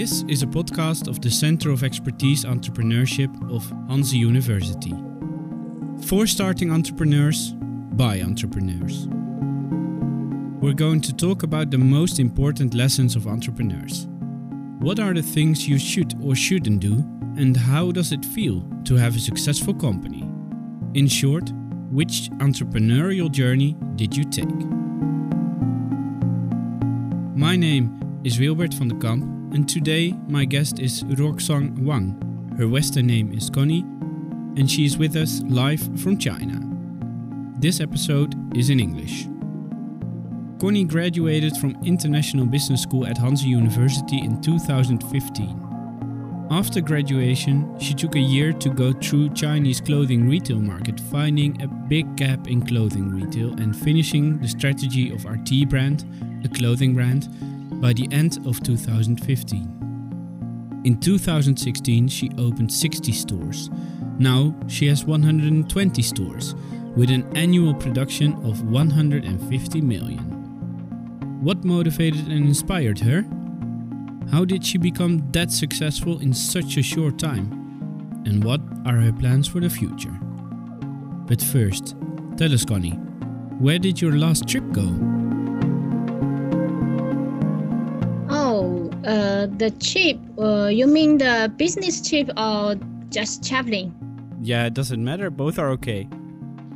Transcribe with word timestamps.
This 0.00 0.24
is 0.28 0.42
a 0.42 0.46
podcast 0.46 1.08
of 1.08 1.20
the 1.20 1.30
Center 1.30 1.70
of 1.70 1.84
Expertise 1.84 2.46
Entrepreneurship 2.46 3.30
of 3.54 3.62
Hanze 3.86 4.14
University. 4.14 4.94
For 6.06 6.26
starting 6.26 6.72
entrepreneurs, 6.72 7.52
by 7.98 8.22
entrepreneurs. 8.22 9.08
We're 10.62 10.72
going 10.72 11.02
to 11.02 11.14
talk 11.14 11.42
about 11.42 11.70
the 11.70 11.76
most 11.76 12.18
important 12.18 12.72
lessons 12.72 13.14
of 13.14 13.26
entrepreneurs. 13.26 14.06
What 14.78 14.98
are 14.98 15.12
the 15.12 15.20
things 15.20 15.68
you 15.68 15.78
should 15.78 16.14
or 16.24 16.34
shouldn't 16.34 16.80
do, 16.80 17.04
and 17.36 17.54
how 17.54 17.92
does 17.92 18.10
it 18.10 18.24
feel 18.24 18.64
to 18.84 18.94
have 18.94 19.16
a 19.16 19.20
successful 19.20 19.74
company? 19.74 20.22
In 20.94 21.08
short, 21.08 21.52
which 21.90 22.30
entrepreneurial 22.38 23.30
journey 23.30 23.76
did 23.96 24.16
you 24.16 24.24
take? 24.24 24.60
My 27.36 27.54
name 27.54 28.00
is 28.24 28.40
Wilbert 28.40 28.72
van 28.72 28.88
de 28.88 28.94
Kamp, 28.94 29.39
and 29.52 29.68
today 29.68 30.12
my 30.28 30.44
guest 30.44 30.78
is 30.78 31.02
Ruoxuan 31.04 31.78
Huang. 31.78 32.54
Her 32.56 32.68
Western 32.68 33.06
name 33.06 33.32
is 33.32 33.50
Connie, 33.50 33.80
and 34.56 34.70
she 34.70 34.84
is 34.84 34.96
with 34.96 35.16
us 35.16 35.42
live 35.44 35.82
from 36.00 36.18
China. 36.18 36.60
This 37.58 37.80
episode 37.80 38.34
is 38.56 38.70
in 38.70 38.80
English. 38.80 39.26
Connie 40.60 40.84
graduated 40.84 41.56
from 41.56 41.76
International 41.84 42.46
Business 42.46 42.82
School 42.82 43.06
at 43.06 43.16
Hanze 43.16 43.44
University 43.44 44.18
in 44.18 44.40
2015. 44.40 45.66
After 46.50 46.80
graduation, 46.80 47.78
she 47.78 47.94
took 47.94 48.16
a 48.16 48.20
year 48.20 48.52
to 48.52 48.70
go 48.70 48.92
through 48.92 49.30
Chinese 49.30 49.80
clothing 49.80 50.28
retail 50.28 50.60
market, 50.60 50.98
finding 50.98 51.60
a 51.62 51.66
big 51.66 52.16
gap 52.16 52.48
in 52.48 52.64
clothing 52.66 53.08
retail 53.08 53.52
and 53.60 53.76
finishing 53.76 54.38
the 54.38 54.48
strategy 54.48 55.12
of 55.12 55.24
RT 55.24 55.68
brand, 55.68 56.04
a 56.44 56.48
clothing 56.48 56.94
brand, 56.94 57.28
by 57.80 57.92
the 57.92 58.08
end 58.12 58.38
of 58.46 58.62
2015. 58.62 59.80
In 60.84 60.98
2016, 60.98 62.08
she 62.08 62.30
opened 62.38 62.72
60 62.72 63.12
stores. 63.12 63.70
Now 64.18 64.54
she 64.66 64.86
has 64.86 65.04
120 65.04 66.02
stores 66.02 66.54
with 66.96 67.10
an 67.10 67.24
annual 67.36 67.74
production 67.74 68.34
of 68.44 68.62
150 68.62 69.80
million. 69.80 70.18
What 71.42 71.64
motivated 71.64 72.28
and 72.28 72.46
inspired 72.46 72.98
her? 73.00 73.24
How 74.30 74.44
did 74.44 74.64
she 74.64 74.78
become 74.78 75.30
that 75.32 75.50
successful 75.50 76.20
in 76.20 76.32
such 76.32 76.76
a 76.76 76.82
short 76.82 77.18
time? 77.18 77.50
And 78.26 78.44
what 78.44 78.60
are 78.86 78.96
her 78.96 79.12
plans 79.12 79.48
for 79.48 79.60
the 79.60 79.70
future? 79.70 80.16
But 81.26 81.42
first, 81.42 81.96
tell 82.36 82.52
us, 82.52 82.64
Connie, 82.64 82.98
where 83.58 83.78
did 83.78 84.00
your 84.00 84.16
last 84.16 84.48
trip 84.48 84.70
go? 84.72 85.19
Uh, 89.40 89.46
the 89.58 89.70
trip, 89.70 90.18
uh, 90.38 90.66
you 90.66 90.86
mean 90.86 91.18
the 91.18 91.52
business 91.56 92.06
trip 92.06 92.30
or 92.36 92.76
just 93.08 93.46
traveling? 93.46 93.94
Yeah, 94.42 94.66
it 94.66 94.74
doesn't 94.74 95.02
matter, 95.02 95.30
both 95.30 95.58
are 95.58 95.70
okay. 95.70 96.08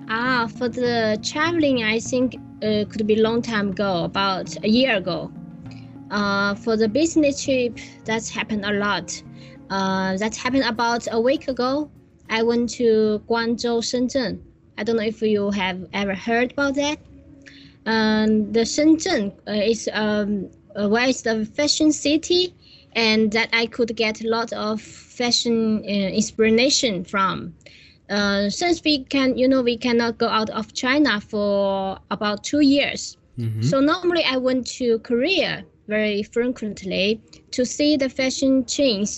Ah, 0.08 0.48
for 0.58 0.68
the 0.68 1.18
traveling, 1.22 1.82
I 1.82 1.98
think 1.98 2.36
it 2.60 2.90
could 2.90 3.06
be 3.06 3.14
a 3.14 3.22
long 3.22 3.42
time 3.42 3.70
ago, 3.70 4.04
about 4.04 4.56
a 4.64 4.68
year 4.68 4.96
ago. 4.96 5.30
Uh, 6.10 6.54
for 6.54 6.76
the 6.76 6.88
business 6.88 7.44
trip, 7.44 7.78
that's 8.04 8.28
happened 8.28 8.64
a 8.64 8.72
lot. 8.72 9.22
Uh, 9.70 10.16
that 10.18 10.36
happened 10.36 10.64
about 10.64 11.08
a 11.10 11.20
week 11.20 11.48
ago. 11.48 11.90
I 12.28 12.42
went 12.42 12.70
to 12.70 13.22
Guangzhou, 13.28 13.80
Shenzhen. 13.82 14.40
I 14.78 14.84
don't 14.84 14.96
know 14.96 15.02
if 15.02 15.22
you 15.22 15.50
have 15.50 15.86
ever 15.92 16.14
heard 16.14 16.52
about 16.52 16.74
that. 16.74 16.98
Um, 17.86 18.52
the 18.52 18.60
Shenzhen 18.60 19.32
uh, 19.46 19.52
is 19.52 19.88
um, 19.92 20.50
uh, 20.74 20.88
where 20.88 21.08
is 21.08 21.22
the 21.22 21.44
fashion 21.44 21.92
city, 21.92 22.54
and 22.92 23.32
that 23.32 23.48
I 23.52 23.66
could 23.66 23.94
get 23.96 24.22
a 24.24 24.28
lot 24.28 24.52
of 24.52 24.80
fashion 24.80 25.78
uh, 25.84 25.88
inspiration 25.88 27.04
from. 27.04 27.54
Uh, 28.10 28.50
since 28.50 28.82
we 28.84 29.04
can, 29.04 29.36
you 29.36 29.48
know, 29.48 29.62
we 29.62 29.76
cannot 29.76 30.18
go 30.18 30.28
out 30.28 30.50
of 30.50 30.72
China 30.74 31.20
for 31.20 31.98
about 32.10 32.44
two 32.44 32.60
years. 32.60 33.16
Mm-hmm. 33.38 33.62
So 33.62 33.80
normally 33.80 34.24
I 34.24 34.36
went 34.36 34.66
to 34.78 34.98
Korea 35.00 35.64
very 35.88 36.22
frequently 36.22 37.20
to 37.52 37.64
see 37.64 37.96
the 37.96 38.08
fashion 38.08 38.64
change. 38.66 39.10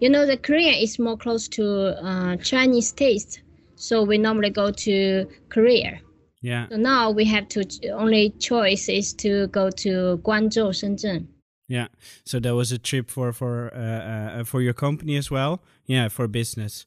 You 0.00 0.10
know, 0.10 0.26
the 0.26 0.36
Korea 0.36 0.72
is 0.72 0.98
more 0.98 1.16
close 1.16 1.46
to 1.48 1.94
uh, 2.04 2.36
Chinese 2.36 2.90
taste, 2.92 3.42
so 3.76 4.02
we 4.02 4.18
normally 4.18 4.50
go 4.50 4.70
to 4.70 5.26
Korea. 5.48 6.00
Yeah. 6.42 6.68
So 6.68 6.76
now 6.76 7.10
we 7.10 7.24
have 7.26 7.48
to 7.50 7.64
only 7.90 8.30
choice 8.30 8.88
is 8.88 9.14
to 9.14 9.46
go 9.48 9.70
to 9.70 10.20
Guangzhou, 10.24 10.70
Shenzhen. 10.72 11.28
Yeah. 11.68 11.86
So 12.24 12.40
that 12.40 12.54
was 12.54 12.72
a 12.72 12.78
trip 12.78 13.10
for 13.10 13.32
for 13.32 13.72
uh, 13.74 14.40
uh, 14.40 14.44
for 14.44 14.60
your 14.60 14.74
company 14.74 15.16
as 15.16 15.30
well. 15.30 15.62
Yeah, 15.86 16.08
for 16.08 16.28
business. 16.28 16.84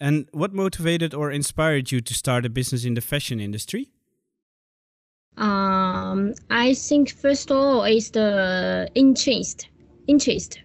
And 0.00 0.28
what 0.32 0.52
motivated 0.52 1.14
or 1.14 1.30
inspired 1.30 1.90
you 1.90 2.00
to 2.00 2.14
start 2.14 2.46
a 2.46 2.50
business 2.50 2.84
in 2.84 2.94
the 2.94 3.00
fashion 3.00 3.40
industry? 3.40 3.90
Um, 5.36 6.34
I 6.50 6.74
think 6.74 7.10
first 7.10 7.50
of 7.50 7.56
all 7.56 7.84
is 7.84 8.10
the 8.10 8.88
interest. 8.94 9.68
Interest. 10.06 10.60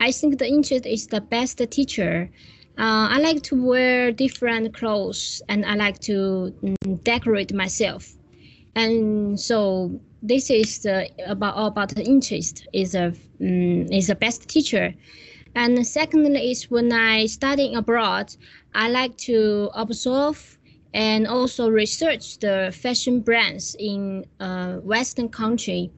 I 0.00 0.10
think 0.10 0.38
the 0.38 0.48
interest 0.48 0.86
is 0.86 1.06
the 1.06 1.20
best 1.20 1.58
teacher. 1.70 2.30
Uh, 2.76 3.06
I 3.08 3.20
like 3.20 3.42
to 3.44 3.64
wear 3.64 4.10
different 4.10 4.74
clothes 4.74 5.40
and 5.48 5.64
I 5.64 5.76
like 5.76 6.00
to 6.00 6.52
um, 6.64 6.96
decorate 7.04 7.54
myself. 7.54 8.12
And 8.74 9.38
so 9.38 10.00
this 10.22 10.50
is 10.50 10.80
the, 10.80 11.08
about 11.24 11.54
about 11.56 11.90
the 11.90 12.02
interest 12.02 12.66
is 12.72 12.96
a 12.96 13.14
um, 13.40 13.86
is 13.92 14.08
the 14.08 14.16
best 14.16 14.48
teacher. 14.48 14.92
And 15.54 15.86
secondly 15.86 16.50
is 16.50 16.68
when 16.68 16.92
I 16.92 17.26
studying 17.26 17.76
abroad, 17.76 18.34
I 18.74 18.88
like 18.88 19.16
to 19.18 19.70
observe 19.74 20.58
and 20.92 21.28
also 21.28 21.68
research 21.68 22.38
the 22.38 22.72
fashion 22.74 23.20
brands 23.20 23.76
in 23.78 24.24
uh, 24.40 24.78
Western 24.78 25.28
country. 25.28 25.92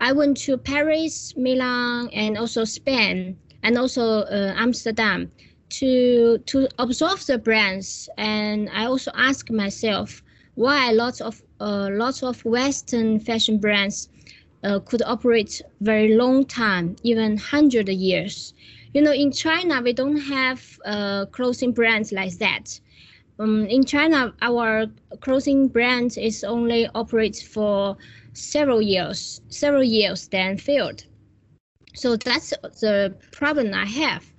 I 0.00 0.12
went 0.12 0.38
to 0.38 0.56
Paris, 0.58 1.34
Milan, 1.36 2.10
and 2.12 2.36
also 2.36 2.64
Spain, 2.64 3.38
and 3.62 3.78
also 3.78 4.22
uh, 4.22 4.54
Amsterdam 4.56 5.30
to 5.80 6.38
to 6.38 6.68
observe 6.78 7.24
the 7.26 7.38
brands. 7.38 8.08
And 8.16 8.68
I 8.70 8.86
also 8.86 9.10
ask 9.14 9.50
myself 9.50 10.22
why 10.54 10.90
lots 10.92 11.20
of 11.20 11.42
uh, 11.60 11.88
lots 11.92 12.22
of 12.22 12.44
Western 12.44 13.20
fashion 13.20 13.58
brands 13.58 14.08
uh, 14.64 14.80
could 14.80 15.02
operate 15.02 15.62
very 15.80 16.14
long 16.14 16.44
time, 16.44 16.96
even 17.02 17.36
hundred 17.38 17.88
years. 17.88 18.54
You 18.92 19.02
know, 19.02 19.12
in 19.12 19.32
China 19.32 19.80
we 19.82 19.92
don't 19.92 20.20
have 20.22 20.78
uh, 20.84 21.26
clothing 21.26 21.72
brands 21.72 22.12
like 22.12 22.38
that 22.38 22.80
um, 23.38 23.66
in 23.66 23.84
China, 23.84 24.34
our 24.42 24.86
clothing 25.20 25.68
brand 25.68 26.16
is 26.18 26.44
only 26.44 26.88
operates 26.94 27.42
for 27.42 27.96
several 28.32 28.80
years, 28.82 29.40
several 29.48 29.82
years, 29.84 30.28
then 30.28 30.56
failed. 30.58 31.04
So 31.94 32.16
that's 32.16 32.50
the 32.80 33.14
problem 33.32 33.72
I 33.74 33.86
have, 33.86 34.32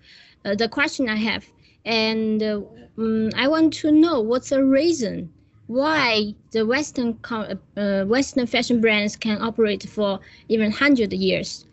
uh, 0.48 0.56
the 0.56 0.70
question 0.70 1.10
I 1.10 1.18
have, 1.18 1.52
and 1.86 2.42
uh, 2.44 2.62
um, 2.98 3.30
I 3.36 3.48
want 3.48 3.74
to 3.76 3.92
know 3.92 4.22
what's 4.22 4.50
the 4.50 4.64
reason 4.64 5.34
why 5.68 6.36
the 6.52 6.66
Western 6.66 7.20
uh, 7.32 8.06
Western 8.06 8.48
fashion 8.48 8.82
brands 8.82 9.16
can 9.18 9.42
operate 9.42 9.84
for 9.84 10.20
even 10.50 10.72
hundred 10.72 11.14
years, 11.14 11.66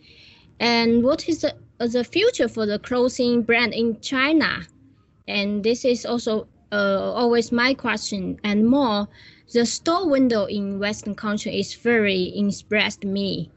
and 0.60 1.04
what 1.04 1.28
is 1.28 1.42
the 1.42 1.54
the 1.78 2.04
future 2.04 2.48
for 2.48 2.66
the 2.66 2.78
clothing 2.78 3.42
brand 3.42 3.74
in 3.74 4.00
China, 4.00 4.66
and 5.28 5.64
this 5.64 5.84
is 5.84 6.04
also 6.06 6.48
uh, 6.72 7.12
always 7.14 7.52
my 7.52 7.74
question. 7.74 8.38
And 8.44 8.66
more 8.66 9.08
the 9.52 9.66
store 9.66 10.08
window 10.08 10.46
in 10.46 10.78
western 10.80 11.14
country 11.14 11.58
is 11.60 11.74
very 11.74 12.32
impressed 12.36 13.04
me. 13.04 13.52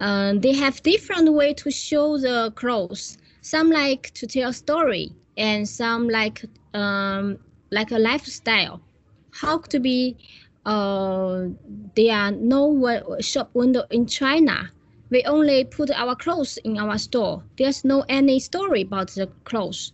Uh, 0.00 0.34
they 0.36 0.54
have 0.54 0.82
different 0.82 1.32
way 1.32 1.54
to 1.54 1.70
show 1.70 2.18
the 2.18 2.52
clothes 2.56 3.18
some 3.40 3.70
like 3.70 4.12
to 4.14 4.26
tell 4.26 4.50
a 4.50 4.52
story 4.52 5.12
and 5.36 5.68
some 5.68 6.08
like 6.08 6.44
um, 6.74 7.38
like 7.70 7.90
a 7.90 7.98
lifestyle. 7.98 8.80
How 9.32 9.58
to 9.58 9.78
be 9.80 10.16
uh, 10.64 11.46
there 11.96 12.14
are 12.14 12.30
no 12.32 13.18
shop 13.20 13.50
window 13.54 13.84
in 13.90 14.06
china. 14.06 14.70
We 15.10 15.22
only 15.24 15.64
put 15.64 15.90
our 15.90 16.14
clothes 16.14 16.58
in 16.64 16.78
our 16.78 16.98
store. 16.98 17.44
There's 17.58 17.84
no 17.84 18.04
any 18.08 18.38
story 18.40 18.82
about 18.82 19.10
the 19.10 19.26
clothes. 19.44 19.92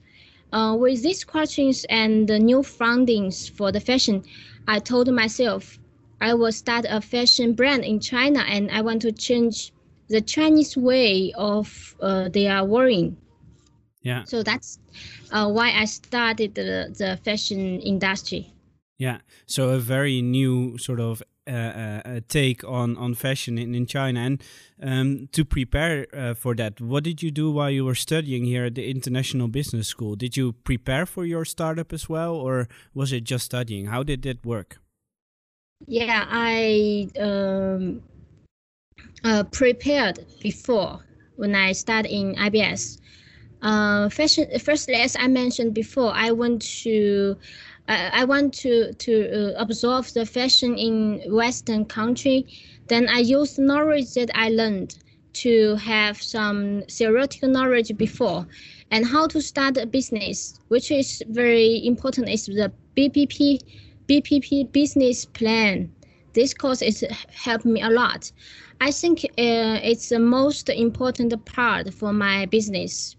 Uh, 0.53 0.77
with 0.79 1.03
these 1.03 1.25
questions 1.25 1.85
and 1.89 2.29
the 2.29 2.39
new 2.39 2.63
findings 2.63 3.49
for 3.49 3.73
the 3.73 3.81
fashion, 3.81 4.25
I 4.67 4.79
told 4.81 5.13
myself 5.13 5.79
I 6.21 6.35
will 6.35 6.53
start 6.53 6.87
a 6.89 7.01
fashion 7.01 7.53
brand 7.55 7.85
in 7.85 8.01
China 8.01 8.41
and 8.41 8.71
I 8.71 8.81
want 8.83 9.03
to 9.03 9.13
change 9.13 9.73
the 10.09 10.21
Chinese 10.21 10.77
way 10.77 11.33
of 11.37 11.97
uh, 12.01 12.29
their 12.29 12.65
wearing. 12.65 13.17
Yeah. 14.06 14.23
So 14.23 14.44
that's 14.44 14.79
uh, 15.32 15.50
why 15.50 15.73
I 15.73 15.85
started 15.85 16.55
the, 16.55 16.94
the 16.97 17.19
fashion 17.25 17.81
industry. 17.81 18.53
Yeah. 18.99 19.19
So 19.47 19.70
a 19.70 19.81
very 19.81 20.23
new 20.23 20.79
sort 20.79 21.00
of 21.00 21.25
uh, 21.49 21.50
uh, 21.50 22.20
take 22.29 22.62
on 22.62 22.97
on 22.99 23.14
fashion 23.14 23.58
in, 23.58 23.75
in 23.75 23.85
China. 23.85 24.20
And 24.20 24.44
um, 24.81 25.29
to 25.32 25.44
prepare 25.44 26.06
uh, 26.14 26.35
for 26.35 26.55
that, 26.55 26.81
what 26.81 27.03
did 27.03 27.20
you 27.20 27.32
do 27.32 27.50
while 27.50 27.69
you 27.69 27.85
were 27.85 27.97
studying 27.97 28.44
here 28.44 28.67
at 28.67 28.76
the 28.76 28.88
International 28.88 29.49
Business 29.49 29.88
School? 29.88 30.14
Did 30.14 30.37
you 30.37 30.52
prepare 30.52 31.05
for 31.05 31.25
your 31.25 31.44
startup 31.44 31.93
as 31.93 32.09
well, 32.09 32.37
or 32.37 32.69
was 32.94 33.12
it 33.12 33.25
just 33.25 33.44
studying? 33.44 33.87
How 33.87 34.05
did 34.05 34.25
it 34.25 34.47
work? 34.47 34.79
Yeah, 35.88 36.25
I 36.31 37.09
um, 37.19 38.02
uh, 39.25 39.43
prepared 39.50 40.25
before 40.41 41.00
when 41.35 41.56
I 41.56 41.73
started 41.73 42.12
in 42.12 42.37
IBS. 42.37 43.00
Uh, 43.62 44.08
fashion. 44.08 44.47
Firstly, 44.61 44.94
as 44.94 45.17
I 45.19 45.26
mentioned 45.29 45.75
before, 45.75 46.12
I 46.14 46.31
want 46.32 46.62
to 46.82 47.37
I, 47.88 48.11
I 48.20 48.25
want 48.25 48.53
to 48.64 48.93
to 48.93 49.12
uh, 49.56 49.62
absorb 49.62 50.05
the 50.06 50.25
fashion 50.26 50.76
in 50.79 51.20
Western 51.32 51.85
country. 51.87 52.47
Then 52.88 53.08
I 53.08 53.19
use 53.20 53.58
knowledge 53.58 54.14
that 54.14 54.31
I 54.35 54.49
learned 54.50 54.99
to 55.44 55.76
have 55.76 56.23
some 56.23 56.82
theoretical 56.91 57.49
knowledge 57.49 57.97
before 57.97 58.47
and 58.91 59.06
how 59.06 59.26
to 59.29 59.41
start 59.41 59.76
a 59.79 59.87
business, 59.87 60.59
which 60.69 60.91
is 60.91 61.23
very 61.29 61.85
important, 61.87 62.29
is 62.29 62.47
the 62.47 62.73
BPP 62.97 63.61
BPP 64.06 64.64
business 64.64 65.25
plan. 65.25 65.93
This 66.35 66.55
course 66.55 66.82
is 66.82 67.05
helped 67.44 67.64
me 67.64 67.81
a 67.82 67.91
lot. 67.91 68.32
I 68.81 68.91
think 68.93 69.25
uh, 69.25 69.81
it's 69.82 70.09
the 70.11 70.19
most 70.20 70.69
important 70.69 71.32
part 71.47 71.93
for 71.94 72.12
my 72.12 72.47
business. 72.47 73.17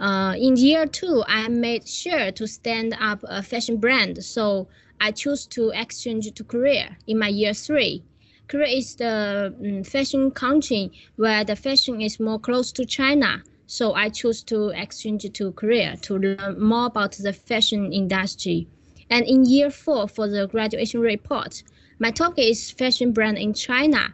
Uh, 0.00 0.34
in 0.36 0.56
year 0.56 0.86
two, 0.86 1.22
I 1.28 1.48
made 1.48 1.86
sure 1.88 2.32
to 2.32 2.46
stand 2.48 2.96
up 3.00 3.20
a 3.28 3.42
fashion 3.42 3.76
brand, 3.76 4.24
so 4.24 4.66
I 5.00 5.12
chose 5.12 5.46
to 5.48 5.70
exchange 5.70 6.32
to 6.32 6.44
Korea 6.44 6.96
in 7.06 7.18
my 7.18 7.28
year 7.28 7.54
three. 7.54 8.02
Korea 8.48 8.76
is 8.76 8.96
the 8.96 9.54
um, 9.64 9.84
fashion 9.84 10.32
country 10.32 10.90
where 11.16 11.44
the 11.44 11.54
fashion 11.54 12.00
is 12.00 12.18
more 12.18 12.40
close 12.40 12.72
to 12.72 12.84
China, 12.84 13.42
so 13.66 13.94
I 13.94 14.08
chose 14.08 14.42
to 14.44 14.70
exchange 14.70 15.30
to 15.32 15.52
Korea 15.52 15.96
to 16.02 16.18
learn 16.18 16.60
more 16.60 16.86
about 16.86 17.12
the 17.12 17.32
fashion 17.32 17.92
industry. 17.92 18.66
And 19.10 19.24
in 19.26 19.44
year 19.44 19.70
four, 19.70 20.08
for 20.08 20.28
the 20.28 20.48
graduation 20.48 21.00
report, 21.00 21.62
my 22.00 22.10
topic 22.10 22.46
is 22.48 22.70
fashion 22.70 23.12
brand 23.12 23.38
in 23.38 23.54
China. 23.54 24.12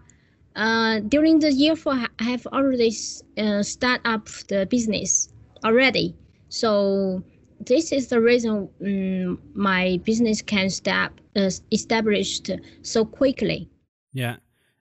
Uh, 0.54 1.00
during 1.00 1.38
the 1.38 1.50
year 1.52 1.74
four, 1.74 1.94
I 1.94 2.22
have 2.24 2.46
already 2.48 2.94
uh, 3.38 3.62
start 3.62 4.02
up 4.04 4.28
the 4.48 4.66
business 4.66 5.29
already. 5.64 6.14
So 6.48 7.22
this 7.60 7.92
is 7.92 8.08
the 8.08 8.20
reason 8.20 8.68
um, 8.84 9.38
my 9.54 10.00
business 10.04 10.42
can 10.42 10.70
start 10.70 11.12
uh, 11.36 11.50
established 11.72 12.50
so 12.82 13.04
quickly. 13.04 13.68
Yeah, 14.12 14.36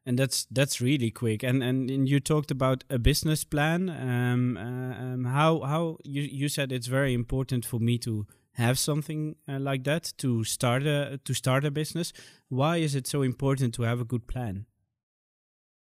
and 0.06 0.18
that's 0.18 0.48
that's 0.50 0.82
really 0.82 1.12
quick. 1.12 1.44
And 1.44 1.62
and, 1.62 1.90
and 1.90 2.10
you 2.10 2.20
talked 2.20 2.52
about 2.52 2.84
a 2.90 2.98
business 2.98 3.44
plan. 3.44 3.90
Um, 3.90 4.58
uh, 4.58 5.04
um, 5.04 5.26
how 5.26 5.60
how 5.62 5.98
you 6.04 6.24
you 6.24 6.50
said 6.50 6.72
it's 6.72 6.88
very 6.88 7.14
important 7.14 7.66
for 7.66 7.80
me 7.80 7.98
to 8.00 8.26
have 8.54 8.80
something 8.80 9.36
uh, 9.48 9.60
like 9.60 9.84
that 9.84 10.14
to 10.18 10.44
start 10.44 10.84
a 10.84 11.20
to 11.24 11.34
start 11.34 11.66
a 11.66 11.72
business. 11.72 12.14
Why 12.48 12.78
is 12.78 12.96
it 12.96 13.08
so 13.08 13.22
important 13.22 13.74
to 13.76 13.84
have 13.84 14.02
a 14.02 14.06
good 14.06 14.28
plan? 14.28 14.66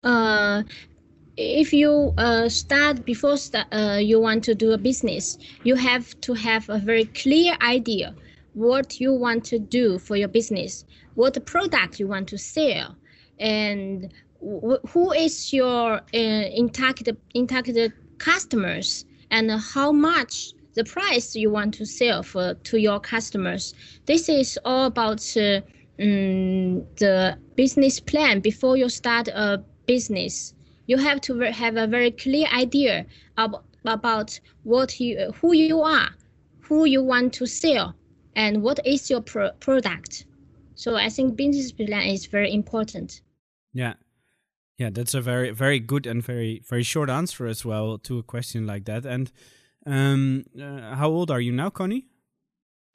Uh, 0.03 0.62
if 1.38 1.73
you 1.73 2.12
uh, 2.19 2.49
start 2.49 3.05
before 3.05 3.37
start, 3.37 3.73
uh, 3.73 3.99
you 3.99 4.19
want 4.19 4.43
to 4.43 4.56
do 4.56 4.73
a 4.73 4.79
business, 4.79 5.38
you 5.62 5.76
have 5.76 6.20
to 6.20 6.35
have 6.35 6.69
a 6.69 6.79
very 6.79 7.05
clear 7.05 7.56
idea 7.62 8.12
what 8.55 8.99
you 8.99 9.14
want 9.14 9.44
to 9.44 9.58
do 9.61 10.00
for 10.00 10.17
your 10.17 10.26
business, 10.26 10.85
what 11.14 11.46
product 11.46 12.00
you 12.00 12.08
want 12.08 12.29
to 12.29 12.37
sell, 12.37 12.96
and 13.38 14.12
who 14.40 15.12
is 15.12 15.52
your 15.52 16.00
uh, 16.12 16.12
intact 16.12 17.08
intact 17.35 17.70
customers, 18.19 19.05
and 19.31 19.49
how 19.52 19.93
much 19.93 20.52
the 20.75 20.82
price 20.82 21.37
you 21.37 21.50
want 21.52 21.73
to 21.75 21.87
sell 21.87 22.25
for 22.25 22.55
to 22.64 22.79
your 22.79 22.99
customers. 22.99 23.75
This 24.06 24.29
is 24.29 24.58
all 24.64 24.87
about 24.87 25.25
uh, 25.37 25.61
um, 26.00 26.82
the 26.96 27.38
business 27.55 28.00
plan 28.00 28.40
before 28.40 28.76
you 28.76 28.88
start 28.88 29.29
a 29.29 29.62
business 29.87 30.55
you 30.88 30.96
have 30.96 31.20
to 31.20 31.38
have 31.52 31.76
a 31.76 31.87
very 31.87 32.11
clear 32.11 32.49
idea 32.49 33.06
about, 33.37 33.64
about 33.85 34.40
what 34.64 34.99
you 34.99 35.31
who 35.40 35.52
you 35.52 35.81
are 35.81 36.08
who 36.61 36.85
you 36.85 37.02
want 37.02 37.32
to 37.35 37.46
sell 37.46 37.94
and 38.37 38.62
what 38.62 38.79
is 38.85 39.08
your 39.08 39.23
pro- 39.23 39.52
product. 39.61 40.26
So 40.75 40.96
i 40.96 41.08
think 41.08 41.37
business 41.37 41.73
plan 41.73 42.08
is 42.08 42.26
very 42.26 42.52
important. 42.52 43.23
Yeah. 43.73 43.94
Yeah 44.79 44.90
that's 44.90 45.14
a 45.14 45.20
very 45.20 45.50
very 45.50 45.79
good 45.79 46.06
and 46.06 46.23
very 46.23 46.62
very 46.69 46.82
short 46.82 47.11
answer 47.11 47.46
as 47.46 47.64
well 47.64 47.99
to 47.99 48.19
a 48.19 48.23
question 48.23 48.67
like 48.67 48.85
that. 48.87 49.05
And 49.06 49.31
um 49.87 50.44
uh, 50.61 50.94
how 50.96 51.08
old 51.08 51.31
are 51.31 51.40
you 51.40 51.52
now 51.52 51.70
connie? 51.70 52.06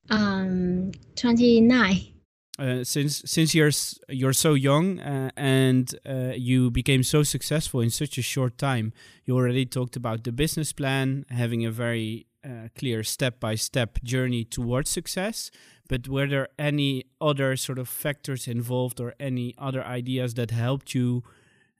Um 0.09 0.91
29 1.15 2.12
uh, 2.59 2.83
since 2.83 3.23
since 3.25 3.55
you're 3.55 3.71
you're 4.09 4.33
so 4.33 4.53
young 4.53 4.99
uh, 4.99 5.31
and 5.35 5.95
uh, 6.05 6.33
you 6.35 6.69
became 6.69 7.01
so 7.01 7.23
successful 7.23 7.81
in 7.81 7.89
such 7.89 8.17
a 8.19 8.21
short 8.21 8.57
time, 8.59 8.93
you 9.25 9.35
already 9.35 9.65
talked 9.65 9.95
about 9.95 10.23
the 10.23 10.31
business 10.31 10.71
plan, 10.71 11.25
having 11.29 11.65
a 11.65 11.71
very 11.71 12.27
uh, 12.45 12.67
clear 12.77 13.03
step 13.03 13.39
by 13.39 13.55
step 13.55 14.03
journey 14.03 14.43
towards 14.43 14.91
success. 14.91 15.49
But 15.89 16.07
were 16.07 16.27
there 16.27 16.47
any 16.59 17.05
other 17.19 17.57
sort 17.57 17.79
of 17.79 17.89
factors 17.89 18.47
involved, 18.47 18.99
or 18.99 19.15
any 19.19 19.55
other 19.57 19.83
ideas 19.83 20.35
that 20.35 20.51
helped 20.51 20.93
you 20.93 21.23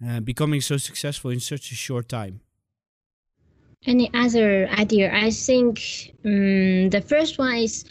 uh, 0.06 0.22
becoming 0.22 0.60
so 0.60 0.78
successful 0.78 1.30
in 1.30 1.40
such 1.40 1.72
a 1.72 1.76
short 1.76 2.10
time? 2.10 2.42
Any 3.86 4.10
other 4.14 4.68
idea? 4.70 5.14
I 5.14 5.30
think 5.30 6.14
um, 6.26 6.90
the 6.90 7.04
first 7.06 7.38
one 7.38 7.58
is 7.58 7.86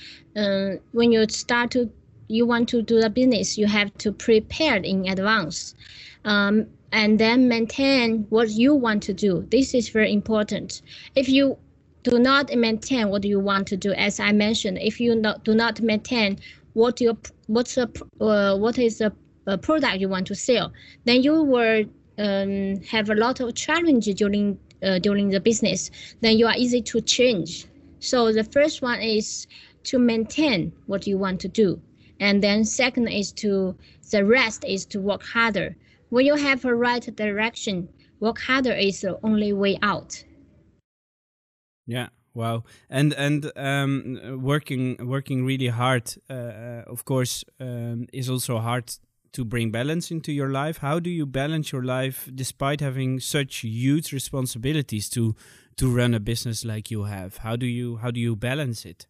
when 0.93 1.13
you 1.13 1.29
start 1.29 1.71
to 1.73 1.91
you 2.33 2.47
want 2.47 2.69
to 2.71 2.81
do 2.81 3.01
the 3.01 3.11
business, 3.11 3.59
you 3.59 3.67
have 3.67 3.93
to 3.99 4.11
prepare 4.11 4.77
in 4.77 5.07
advance. 5.07 5.75
Um, 6.25 6.67
and 6.93 7.19
then 7.19 7.49
maintain 7.49 8.27
what 8.31 8.51
you 8.51 8.75
want 8.75 9.03
to 9.05 9.15
do. 9.15 9.47
This 9.51 9.75
is 9.75 9.89
very 9.89 10.13
important. 10.13 10.83
If 11.15 11.29
you 11.29 11.57
do 12.03 12.19
not 12.19 12.55
maintain 12.55 13.09
what 13.09 13.25
you 13.25 13.39
want 13.41 13.67
to 13.69 13.77
do, 13.77 13.93
as 13.93 14.21
I 14.21 14.33
mentioned, 14.33 14.79
if 14.79 15.01
you 15.01 15.15
not, 15.15 15.45
do 15.45 15.55
not 15.55 15.81
maintain 15.81 16.39
what 16.75 17.01
your 17.01 17.17
what's 17.47 17.77
a, 17.77 17.89
uh, 18.21 18.57
what 18.57 18.79
is 18.79 18.99
the 18.99 19.13
product 19.59 19.99
you 19.99 20.09
want 20.09 20.27
to 20.29 20.35
sell, 20.35 20.73
then 21.05 21.23
you 21.23 21.43
will 21.43 21.85
um, 22.19 22.77
have 22.83 23.11
a 23.11 23.15
lot 23.15 23.41
of 23.41 23.55
challenge 23.55 24.07
during 24.15 24.59
uh, 24.83 24.99
during 24.99 25.31
the 25.31 25.41
business. 25.41 25.91
Then 26.21 26.37
you 26.39 26.47
are 26.47 26.57
easy 26.57 26.83
to 26.83 27.01
change. 27.01 27.67
So 28.01 28.33
the 28.33 28.45
first 28.45 28.83
one 28.83 29.01
is 29.01 29.47
to 29.85 29.99
maintain 29.99 30.73
what 30.87 31.07
you 31.07 31.19
want 31.19 31.41
to 31.41 31.49
do 31.49 31.81
and 32.23 32.43
then 32.43 32.65
second 32.65 33.09
is 33.09 33.33
to 33.33 33.77
the 34.13 34.25
rest 34.25 34.65
is 34.65 34.87
to 34.87 35.01
work 35.01 35.25
harder. 35.25 35.77
When 36.11 36.25
you 36.25 36.37
have 36.37 36.65
a 36.65 36.75
right 36.75 37.05
direction 37.17 37.89
work 38.21 38.39
harder 38.39 38.73
is 38.73 39.01
the 39.01 39.19
only 39.25 39.53
way 39.53 39.79
out. 39.83 40.25
Yeah 41.87 42.09
wow. 42.35 42.63
And 42.89 43.13
and 43.15 43.51
um, 43.57 44.41
working 44.43 44.97
working 45.01 45.45
really 45.45 45.69
hard 45.69 46.15
uh, 46.31 46.33
uh, 46.33 46.85
of 46.87 47.05
course 47.05 47.45
um, 47.61 48.07
is 48.13 48.31
also 48.31 48.59
hard 48.59 48.93
to 49.33 49.45
bring 49.45 49.71
balance 49.71 50.11
into 50.11 50.33
your 50.33 50.51
life. 50.51 50.79
How 50.79 51.01
do 51.01 51.11
you 51.11 51.27
balance 51.27 51.73
your 51.73 51.83
life 51.83 52.29
despite 52.35 52.81
having 52.81 53.21
such 53.21 53.57
huge 53.59 54.13
responsibilities 54.13 55.09
to 55.11 55.35
to 55.77 55.89
run 55.89 56.15
a 56.15 56.21
business 56.21 56.65
like 56.65 56.91
you 56.91 57.05
have? 57.05 57.39
How 57.39 57.57
do 57.57 57.67
you 57.67 57.97
how 57.97 58.11
do 58.11 58.21
you 58.21 58.37
balance 58.37 58.85
it 58.85 59.07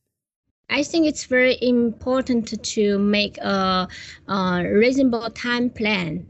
I 0.72 0.82
think 0.82 1.06
it's 1.06 1.26
very 1.26 1.58
important 1.60 2.64
to 2.64 2.98
make 2.98 3.36
a, 3.38 3.86
a 4.26 4.64
reasonable 4.66 5.28
time 5.28 5.68
plan. 5.68 6.26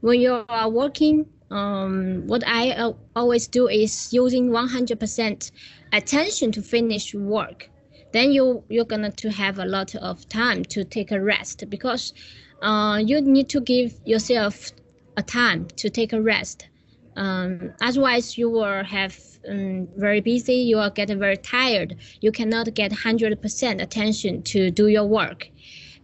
When 0.00 0.18
you 0.18 0.44
are 0.48 0.70
working, 0.70 1.26
um, 1.50 2.26
what 2.26 2.42
I 2.46 2.70
uh, 2.70 2.94
always 3.14 3.46
do 3.46 3.68
is 3.68 4.10
using 4.10 4.48
100% 4.48 5.50
attention 5.92 6.52
to 6.52 6.62
finish 6.62 7.14
work. 7.14 7.68
Then 8.12 8.32
you 8.32 8.64
you're 8.70 8.86
gonna 8.86 9.10
to 9.10 9.30
have 9.30 9.58
a 9.58 9.66
lot 9.66 9.94
of 9.96 10.26
time 10.30 10.64
to 10.72 10.84
take 10.84 11.12
a 11.12 11.20
rest 11.20 11.68
because 11.68 12.14
uh, 12.62 12.98
you 13.04 13.20
need 13.20 13.50
to 13.50 13.60
give 13.60 13.92
yourself 14.06 14.72
a 15.18 15.22
time 15.22 15.66
to 15.76 15.90
take 15.90 16.14
a 16.14 16.22
rest. 16.22 16.66
Um, 17.16 17.72
otherwise, 17.80 18.38
you 18.38 18.48
will 18.50 18.82
have 18.84 19.18
um, 19.48 19.88
very 19.96 20.20
busy, 20.20 20.54
you 20.54 20.78
are 20.78 20.90
getting 20.90 21.18
very 21.18 21.36
tired. 21.36 21.96
You 22.20 22.32
cannot 22.32 22.72
get 22.74 22.92
100% 22.92 23.82
attention 23.82 24.42
to 24.44 24.70
do 24.70 24.88
your 24.88 25.04
work. 25.04 25.48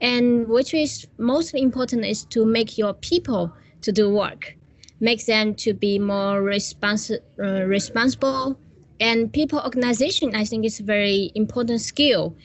And 0.01 0.47
which 0.49 0.75
is 0.75 1.07
most 1.19 1.55
important 1.55 2.05
is 2.05 2.25
to 2.27 2.45
make 2.45 2.79
your 2.79 2.95
people 2.95 3.53
to 3.83 3.93
do 3.93 4.11
work, 4.11 4.57
make 5.01 5.25
them 5.27 5.55
to 5.57 5.75
be 5.75 5.99
more 5.99 6.43
respons- 6.43 7.19
uh, 7.43 7.65
responsible. 7.65 8.59
And 9.01 9.33
people 9.33 9.61
organization, 9.61 10.35
I 10.35 10.45
think, 10.45 10.65
is 10.65 10.81
a 10.81 10.85
very 10.85 11.31
important 11.35 11.81
skill 11.81 12.37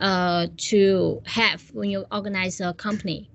uh, 0.00 0.46
to 0.56 1.22
have 1.26 1.62
when 1.72 1.90
you 1.90 2.06
organize 2.10 2.60
a 2.60 2.72
company. 2.74 3.30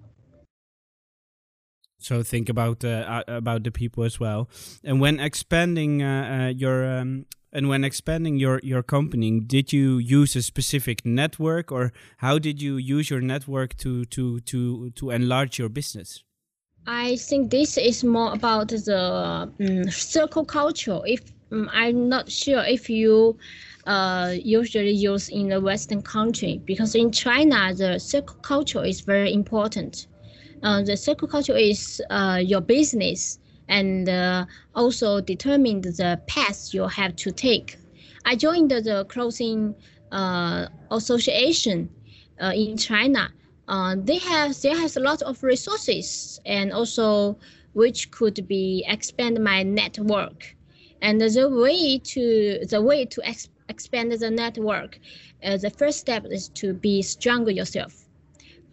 So 2.04 2.22
think 2.22 2.50
about 2.50 2.84
uh, 2.84 3.24
about 3.28 3.64
the 3.64 3.72
people 3.72 4.04
as 4.04 4.20
well. 4.20 4.50
And 4.84 5.00
when 5.00 5.20
expanding 5.20 6.04
uh, 6.04 6.08
uh, 6.08 6.48
your 6.50 6.86
um, 6.86 7.26
and 7.54 7.70
when 7.70 7.84
expanding 7.84 8.38
your 8.38 8.60
your 8.64 8.84
company, 8.84 9.40
did 9.40 9.72
you 9.72 10.00
use 10.00 10.36
a 10.36 10.42
specific 10.42 11.06
network, 11.06 11.72
or 11.72 11.94
how 12.18 12.40
did 12.40 12.62
you 12.62 12.78
use 12.78 13.10
your 13.10 13.22
network 13.22 13.78
to 13.78 14.04
to 14.06 14.42
to 14.42 14.90
to 14.92 15.12
enlarge 15.12 15.58
your 15.58 15.70
business? 15.70 16.24
I 16.86 17.16
think 17.16 17.52
this 17.52 17.78
is 17.78 18.04
more 18.04 18.34
about 18.34 18.68
the 18.68 19.50
um, 19.60 19.90
circle 19.90 20.44
culture. 20.44 21.00
If 21.06 21.22
um, 21.52 21.70
I'm 21.72 22.10
not 22.10 22.30
sure 22.30 22.66
if 22.66 22.90
you 22.90 23.38
uh, 23.86 24.34
usually 24.44 24.92
use 24.92 25.30
in 25.30 25.50
the 25.50 25.62
Western 25.62 26.02
country, 26.02 26.62
because 26.66 26.96
in 26.96 27.12
China 27.12 27.74
the 27.74 28.00
circle 28.00 28.36
culture 28.42 28.84
is 28.84 29.00
very 29.02 29.32
important. 29.32 30.08
Uh, 30.64 30.82
the 30.82 30.98
circle 30.98 31.28
culture 31.28 31.58
is 31.58 32.02
uh, 32.10 32.40
your 32.44 32.62
business 32.62 33.40
and 33.68 34.10
uh, 34.10 34.46
also 34.76 35.22
determine 35.22 35.82
the 35.82 36.22
path 36.28 36.74
you 36.74 36.88
have 36.88 37.16
to 37.18 37.32
take. 37.32 37.78
I 38.26 38.36
joined 38.36 38.72
the 38.72 39.06
clothing 39.10 39.76
uh, 40.12 40.68
association 40.92 41.90
uh, 42.42 42.54
in 42.56 42.78
China. 42.78 43.34
Uh, 43.68 43.96
they 43.98 44.18
have 44.20 44.60
there 44.62 44.78
has 44.78 44.98
a 44.98 45.00
lot 45.02 45.22
of 45.22 45.44
resources 45.44 46.40
and 46.46 46.72
also 46.74 47.38
which 47.74 48.12
could 48.12 48.48
be 48.48 48.86
expand 48.88 49.44
my 49.44 49.64
network. 49.64 50.56
And 51.02 51.22
the 51.22 51.50
way 51.50 52.00
to 52.00 52.66
the 52.70 52.82
way 52.82 53.06
to 53.06 53.22
ex- 53.28 53.50
expand 53.70 54.12
the 54.14 54.32
network, 54.32 55.00
the 55.42 55.70
first 55.70 56.00
step 56.00 56.26
is 56.30 56.50
to 56.50 56.74
be 56.74 57.02
stronger 57.02 57.52
yourself 57.52 58.03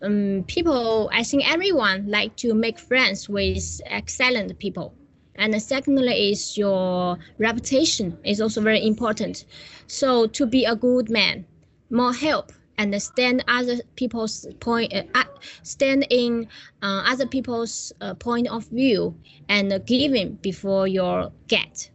um, 0.02 0.44
people, 0.46 1.10
I 1.12 1.22
think 1.22 1.50
everyone 1.50 2.10
like 2.10 2.36
to 2.36 2.54
make 2.54 2.78
friends 2.78 3.28
with 3.28 3.80
excellent 3.86 4.58
people. 4.58 4.94
And 5.36 5.60
secondly 5.62 6.30
is 6.32 6.58
your 6.58 7.18
reputation 7.38 8.18
is 8.24 8.40
also 8.40 8.60
very 8.60 8.86
important. 8.86 9.46
So 9.86 10.26
to 10.26 10.46
be 10.46 10.64
a 10.64 10.76
good 10.76 11.10
man, 11.10 11.46
more 11.90 12.12
help, 12.12 12.52
understand 12.78 13.44
other 13.48 13.76
people's 13.96 14.46
point, 14.60 14.92
uh, 14.92 15.24
stand 15.62 16.06
in 16.10 16.48
uh, 16.82 17.04
other 17.06 17.26
people's 17.26 17.92
uh, 18.00 18.14
point 18.14 18.48
of 18.48 18.66
view, 18.68 19.14
and 19.48 19.84
giving 19.86 20.34
before 20.42 20.88
you 20.88 21.30
get. 21.48 21.90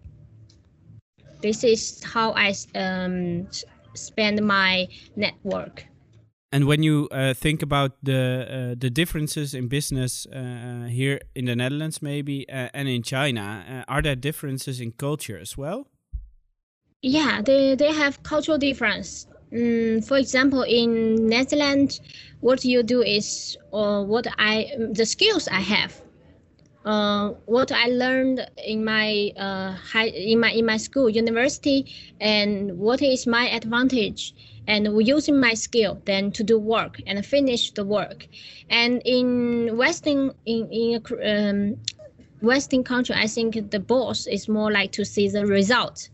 This 1.41 1.63
is 1.63 2.03
how 2.03 2.33
I 2.33 2.53
um, 2.75 3.47
spend 3.93 4.45
my 4.45 4.87
network. 5.15 5.85
And 6.51 6.65
when 6.65 6.83
you 6.83 7.07
uh, 7.11 7.33
think 7.33 7.61
about 7.61 7.97
the 8.03 8.47
uh, 8.47 8.75
the 8.77 8.89
differences 8.89 9.53
in 9.53 9.67
business 9.67 10.27
uh, 10.31 10.37
uh 10.37 10.87
here 10.87 11.19
in 11.33 11.45
the 11.45 11.55
Netherlands, 11.55 12.01
maybe, 12.01 12.47
uh, 12.49 12.69
and 12.73 12.87
in 12.87 13.03
China, 13.03 13.65
uh, 13.87 13.91
are 13.91 14.01
there 14.01 14.15
differences 14.15 14.79
in 14.79 14.91
culture 14.91 15.37
as 15.37 15.57
well? 15.57 15.87
Yeah, 17.01 17.41
they 17.41 17.75
they 17.75 17.91
have 17.91 18.23
cultural 18.23 18.57
difference. 18.57 19.27
Mm, 19.51 20.05
for 20.07 20.17
example, 20.17 20.63
in 20.63 21.27
Netherlands, 21.27 22.01
what 22.41 22.63
you 22.63 22.83
do 22.83 23.01
is, 23.01 23.57
or 23.71 24.05
what 24.05 24.27
I 24.37 24.71
the 24.93 25.05
skills 25.05 25.47
I 25.47 25.61
have, 25.61 26.01
what 27.45 27.71
I 27.71 27.87
learned 27.87 28.39
in 28.63 28.85
my 28.85 29.33
high 29.91 30.07
in 30.07 30.39
my 30.39 30.51
in 30.51 30.65
my 30.65 30.77
school, 30.77 31.09
university, 31.09 31.85
and 32.21 32.77
what 32.77 33.01
is 33.01 33.27
my 33.27 33.49
advantage 33.49 34.33
and 34.67 35.07
using 35.07 35.39
my 35.39 35.53
skill 35.53 36.01
then 36.05 36.31
to 36.31 36.43
do 36.43 36.57
work 36.57 36.99
and 37.05 37.25
finish 37.25 37.71
the 37.71 37.85
work. 37.85 38.27
And 38.69 39.01
in 39.05 39.77
Western 39.77 40.31
in 40.45 40.69
in 40.71 41.01
um, 41.23 41.77
Western 42.41 42.83
country, 42.83 43.15
I 43.15 43.27
think 43.27 43.71
the 43.71 43.79
boss 43.79 44.27
is 44.27 44.47
more 44.47 44.71
like 44.71 44.91
to 44.93 45.05
see 45.05 45.29
the 45.29 45.45
result. 45.45 46.09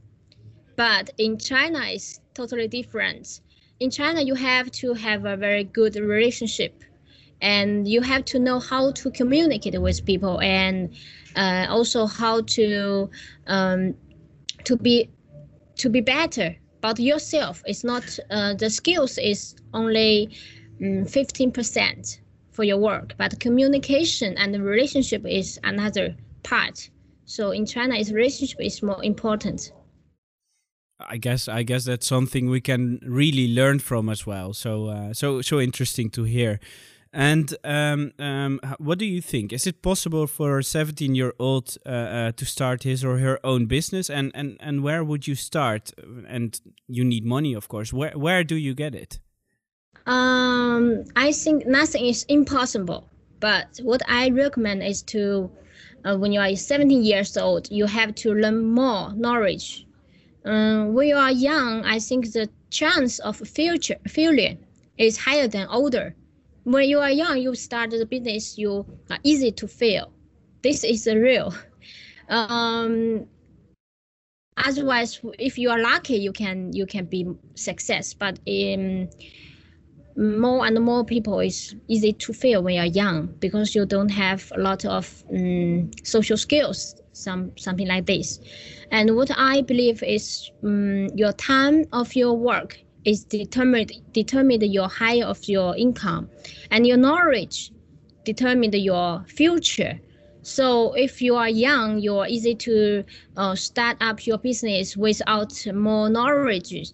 But 0.75 1.09
in 1.17 1.37
China, 1.37 1.79
it's 1.83 2.21
totally 2.33 2.67
different. 2.67 3.41
In 3.79 3.89
China, 3.89 4.21
you 4.21 4.35
have 4.35 4.71
to 4.71 4.93
have 4.93 5.25
a 5.25 5.35
very 5.35 5.63
good 5.63 5.95
relationship, 5.95 6.83
and 7.41 7.87
you 7.87 8.01
have 8.01 8.25
to 8.25 8.39
know 8.39 8.59
how 8.59 8.91
to 8.91 9.11
communicate 9.11 9.79
with 9.81 10.05
people, 10.05 10.39
and 10.41 10.93
uh, 11.35 11.65
also 11.69 12.05
how 12.05 12.41
to 12.41 13.09
um, 13.47 13.95
to 14.65 14.77
be 14.77 15.09
to 15.77 15.89
be 15.89 16.01
better 16.01 16.55
but 16.81 16.99
yourself 16.99 17.63
is 17.67 17.83
not 17.83 18.19
uh, 18.29 18.53
the 18.55 18.69
skills 18.69 19.17
is 19.17 19.55
only 19.73 20.35
um, 20.81 21.05
15% 21.05 22.19
for 22.49 22.63
your 22.63 22.77
work 22.77 23.13
but 23.17 23.39
communication 23.39 24.37
and 24.37 24.53
the 24.53 24.61
relationship 24.61 25.25
is 25.25 25.59
another 25.63 26.15
part 26.43 26.89
so 27.25 27.51
in 27.51 27.65
china 27.65 27.95
is 27.95 28.11
relationship 28.11 28.59
is 28.59 28.83
more 28.83 29.03
important 29.03 29.71
I 31.09 31.17
guess 31.17 31.47
I 31.47 31.63
guess 31.63 31.85
that's 31.85 32.05
something 32.05 32.49
we 32.49 32.61
can 32.61 32.99
really 33.03 33.53
learn 33.53 33.79
from 33.79 34.09
as 34.09 34.27
well. 34.27 34.53
So 34.53 34.87
uh, 34.87 35.13
so 35.13 35.41
so 35.41 35.59
interesting 35.59 36.09
to 36.11 36.23
hear. 36.23 36.59
And 37.13 37.53
um, 37.65 38.13
um, 38.19 38.61
what 38.77 38.97
do 38.97 39.05
you 39.05 39.21
think? 39.21 39.51
Is 39.51 39.67
it 39.67 39.81
possible 39.81 40.27
for 40.27 40.59
a 40.59 40.63
17 40.63 41.13
year 41.13 41.33
old 41.39 41.77
uh, 41.85 41.89
uh, 41.89 42.31
to 42.31 42.45
start 42.45 42.83
his 42.83 43.03
or 43.03 43.17
her 43.17 43.37
own 43.43 43.65
business? 43.65 44.09
And, 44.09 44.31
and, 44.33 44.57
and 44.61 44.81
where 44.81 45.03
would 45.03 45.27
you 45.27 45.35
start? 45.35 45.91
And 46.27 46.59
you 46.87 47.03
need 47.03 47.25
money, 47.25 47.53
of 47.53 47.67
course. 47.67 47.91
Where, 47.91 48.11
where 48.11 48.45
do 48.45 48.55
you 48.55 48.73
get 48.73 48.95
it? 48.95 49.19
Um, 50.05 51.03
I 51.15 51.33
think 51.33 51.67
nothing 51.67 52.05
is 52.05 52.23
impossible. 52.29 53.09
But 53.41 53.79
what 53.83 54.01
I 54.07 54.29
recommend 54.29 54.81
is 54.81 55.01
to, 55.03 55.51
uh, 56.05 56.15
when 56.17 56.31
you 56.31 56.39
are 56.39 56.55
17 56.55 57.03
years 57.03 57.35
old, 57.35 57.69
you 57.69 57.87
have 57.87 58.15
to 58.15 58.33
learn 58.33 58.71
more 58.71 59.13
knowledge. 59.15 59.85
Um, 60.45 60.93
when 60.93 61.09
you 61.09 61.17
are 61.17 61.31
young, 61.31 61.83
I 61.83 61.99
think 61.99 62.31
the 62.31 62.49
chance 62.69 63.19
of 63.19 63.35
future 63.37 63.97
failure 64.07 64.57
is 64.97 65.17
higher 65.17 65.47
than 65.47 65.67
older 65.67 66.15
when 66.63 66.87
you 66.87 66.99
are 66.99 67.11
young, 67.11 67.37
you 67.37 67.55
start 67.55 67.91
the 67.91 68.05
business, 68.05 68.57
you 68.57 68.85
are 69.09 69.19
easy 69.23 69.51
to 69.51 69.67
fail. 69.67 70.11
This 70.61 70.83
is 70.83 71.07
real. 71.07 71.53
Um, 72.29 73.25
otherwise, 74.55 75.19
if 75.37 75.57
you 75.57 75.69
are 75.69 75.79
lucky, 75.81 76.15
you 76.15 76.31
can 76.31 76.71
you 76.71 76.85
can 76.85 77.03
be 77.03 77.27
success. 77.55 78.13
But 78.13 78.39
in 78.45 79.09
more 80.15 80.65
and 80.65 80.79
more 80.79 81.03
people, 81.03 81.39
it's 81.39 81.75
easy 81.89 82.13
to 82.13 82.31
fail 82.31 82.63
when 82.63 82.75
you're 82.75 82.85
young 82.85 83.35
because 83.39 83.75
you 83.75 83.85
don't 83.85 84.09
have 84.09 84.49
a 84.55 84.59
lot 84.61 84.85
of 84.85 85.25
um, 85.33 85.91
social 86.03 86.37
skills, 86.37 86.95
some 87.11 87.51
something 87.57 87.87
like 87.87 88.05
this. 88.05 88.39
And 88.91 89.17
what 89.17 89.31
I 89.37 89.61
believe 89.61 90.01
is 90.03 90.51
um, 90.63 91.07
your 91.15 91.33
time 91.33 91.85
of 91.91 92.15
your 92.15 92.33
work 92.37 92.79
is 93.05 93.23
determined 93.25 93.91
determined 94.11 94.63
your 94.63 94.87
height 94.87 95.23
of 95.23 95.39
your 95.47 95.75
income 95.75 96.29
and 96.69 96.85
your 96.85 96.97
knowledge 96.97 97.71
determined 98.23 98.75
your 98.75 99.23
future. 99.27 99.99
So 100.43 100.93
if 100.93 101.21
you 101.21 101.35
are 101.35 101.49
young 101.49 101.99
you're 101.99 102.27
easy 102.27 102.55
to 102.55 103.03
uh, 103.37 103.55
start 103.55 103.97
up 104.01 104.25
your 104.25 104.37
business 104.37 104.97
without 104.97 105.53
more 105.73 106.09
knowledge. 106.09 106.91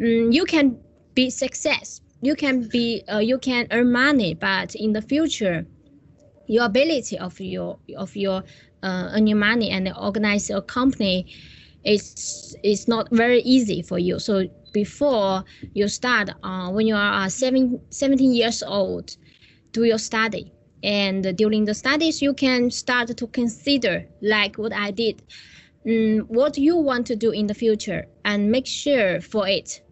Mm, 0.00 0.32
you 0.32 0.44
can 0.44 0.78
be 1.14 1.30
success. 1.30 2.00
You 2.20 2.34
can 2.34 2.68
be 2.68 3.02
uh, 3.12 3.18
you 3.18 3.38
can 3.38 3.66
earn 3.70 3.92
money 3.92 4.34
but 4.34 4.74
in 4.74 4.92
the 4.92 5.02
future 5.02 5.66
your 6.46 6.64
ability 6.64 7.18
of 7.18 7.38
your 7.40 7.78
of 7.96 8.16
your 8.16 8.42
uh, 8.82 9.10
earning 9.12 9.38
money 9.38 9.70
and 9.70 9.92
organize 10.00 10.50
a 10.50 10.62
company 10.62 11.26
is 11.84 12.56
it's 12.62 12.88
not 12.88 13.08
very 13.10 13.40
easy 13.42 13.82
for 13.82 13.98
you. 13.98 14.18
So 14.18 14.48
before 14.72 15.44
you 15.74 15.88
start 15.88 16.30
uh, 16.42 16.70
when 16.70 16.86
you 16.86 16.94
are 16.94 17.24
uh, 17.24 17.28
seven, 17.28 17.80
17 17.90 18.32
years 18.32 18.62
old 18.62 19.16
do 19.72 19.84
your 19.84 19.98
study. 19.98 20.52
And 20.82 21.36
during 21.36 21.64
the 21.64 21.74
studies 21.74 22.22
you 22.22 22.34
can 22.34 22.70
start 22.70 23.16
to 23.16 23.26
consider 23.26 24.06
like 24.22 24.56
what 24.56 24.72
i 24.72 24.92
did 24.92 25.22
um, 25.88 26.20
what 26.28 26.56
you 26.56 26.76
want 26.76 27.06
to 27.08 27.16
do 27.16 27.30
in 27.30 27.46
the 27.48 27.54
future 27.54 28.06
and 28.24 28.50
make 28.50 28.66
sure 28.66 29.20
for 29.20 29.48
it 29.48 29.82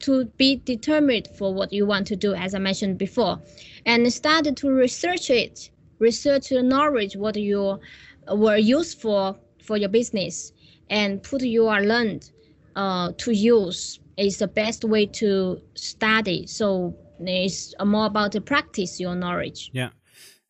to 0.00 0.26
be 0.36 0.56
determined 0.56 1.28
for 1.36 1.52
what 1.52 1.72
you 1.72 1.84
want 1.84 2.06
to 2.06 2.16
do 2.16 2.32
as 2.34 2.54
i 2.54 2.58
mentioned 2.58 2.96
before. 2.96 3.40
And 3.86 4.12
start 4.12 4.44
to 4.56 4.70
research 4.70 5.30
it 5.30 5.70
research 5.98 6.48
the 6.48 6.62
knowledge 6.62 7.16
what 7.16 7.36
you 7.36 7.80
were 8.32 8.56
used 8.56 9.00
for 9.00 9.36
for 9.62 9.76
your 9.76 9.88
business 9.88 10.52
and 10.90 11.22
put 11.22 11.42
your 11.42 11.80
learned 11.80 12.30
uh, 12.76 13.12
to 13.16 13.32
use 13.32 14.00
is 14.16 14.38
the 14.38 14.48
best 14.48 14.84
way 14.84 15.06
to 15.06 15.60
study. 15.74 16.46
So 16.46 16.94
it's 17.20 17.74
more 17.84 18.06
about 18.06 18.32
the 18.32 18.40
practice 18.40 19.00
your 19.00 19.14
knowledge. 19.14 19.70
Yeah. 19.72 19.90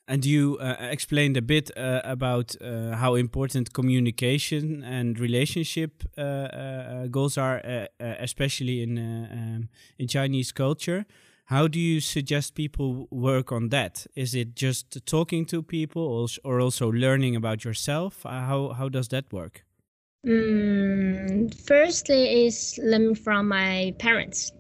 And 0.09 0.25
you 0.25 0.59
uh, 0.59 0.75
explained 0.81 1.37
a 1.37 1.43
bit 1.43 1.71
uh, 1.77 2.01
about 2.03 2.57
uh, 2.61 2.97
how 2.97 3.15
important 3.15 3.73
communication 3.73 4.83
and 4.83 5.21
relationship 5.21 6.03
uh, 6.19 6.21
uh, 6.21 7.07
goals 7.07 7.39
are, 7.39 7.63
uh, 7.65 7.87
especially 8.01 8.83
in 8.83 8.99
um, 8.99 9.69
in 9.99 10.09
Chinese 10.09 10.51
culture. 10.51 11.07
How 11.51 11.67
do 11.67 11.81
you 11.81 12.01
suggest 12.01 12.55
people 12.55 13.09
work 13.11 13.51
on 13.51 13.71
that? 13.71 14.07
Is 14.15 14.37
it 14.37 14.55
just 14.55 15.05
talking 15.05 15.45
to 15.47 15.63
people 15.63 16.29
or 16.45 16.61
also 16.61 16.89
learning 16.93 17.35
about 17.35 17.65
yourself? 17.65 18.25
Uh, 18.25 18.31
how, 18.31 18.69
how 18.69 18.89
does 18.89 19.09
that 19.09 19.33
work? 19.33 19.65
Mm, 20.27 21.55
firstly, 21.67 22.47
is 22.47 22.79
learning 22.83 23.15
from 23.15 23.49
my 23.49 23.95
parents. 23.99 24.53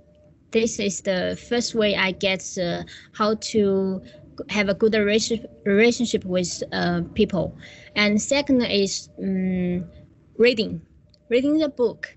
This 0.53 0.79
is 0.79 1.03
the 1.03 1.39
first 1.49 1.75
way 1.75 1.95
I 1.97 2.13
get 2.13 2.43
uh, 2.59 2.85
how 3.13 3.35
to 3.53 4.03
have 4.49 4.69
a 4.69 4.75
good 4.75 4.95
relationship 4.95 6.25
with 6.25 6.63
uh, 6.73 7.03
people. 7.15 7.57
And 7.95 8.21
second 8.21 8.63
is 8.63 9.11
um, 9.19 9.85
reading, 10.39 10.81
reading 11.29 11.59
the 11.59 11.69
book. 11.69 12.17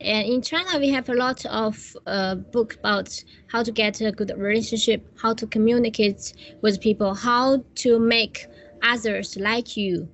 And 0.00 0.28
in 0.28 0.42
China, 0.42 0.78
we 0.78 0.90
have 0.90 1.08
a 1.08 1.14
lot 1.14 1.44
of 1.46 1.96
uh, 2.06 2.36
book 2.36 2.74
about 2.74 3.22
how 3.48 3.62
to 3.64 3.72
get 3.72 4.00
a 4.00 4.12
good 4.12 4.32
relationship, 4.36 5.06
how 5.20 5.34
to 5.34 5.46
communicate 5.46 6.32
with 6.62 6.80
people, 6.80 7.14
how 7.14 7.64
to 7.76 7.98
make 7.98 8.46
others 8.82 9.36
like 9.36 9.76
you. 9.76 10.08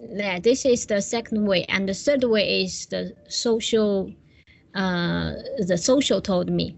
Yeah, 0.00 0.38
this 0.40 0.64
is 0.64 0.86
the 0.86 1.00
second 1.00 1.46
way, 1.46 1.64
and 1.64 1.88
the 1.88 1.94
third 1.94 2.24
way 2.24 2.62
is 2.62 2.86
the 2.86 3.14
social. 3.28 4.12
Uh, 4.74 5.34
the 5.66 5.76
social 5.78 6.20
told 6.20 6.50
me 6.50 6.76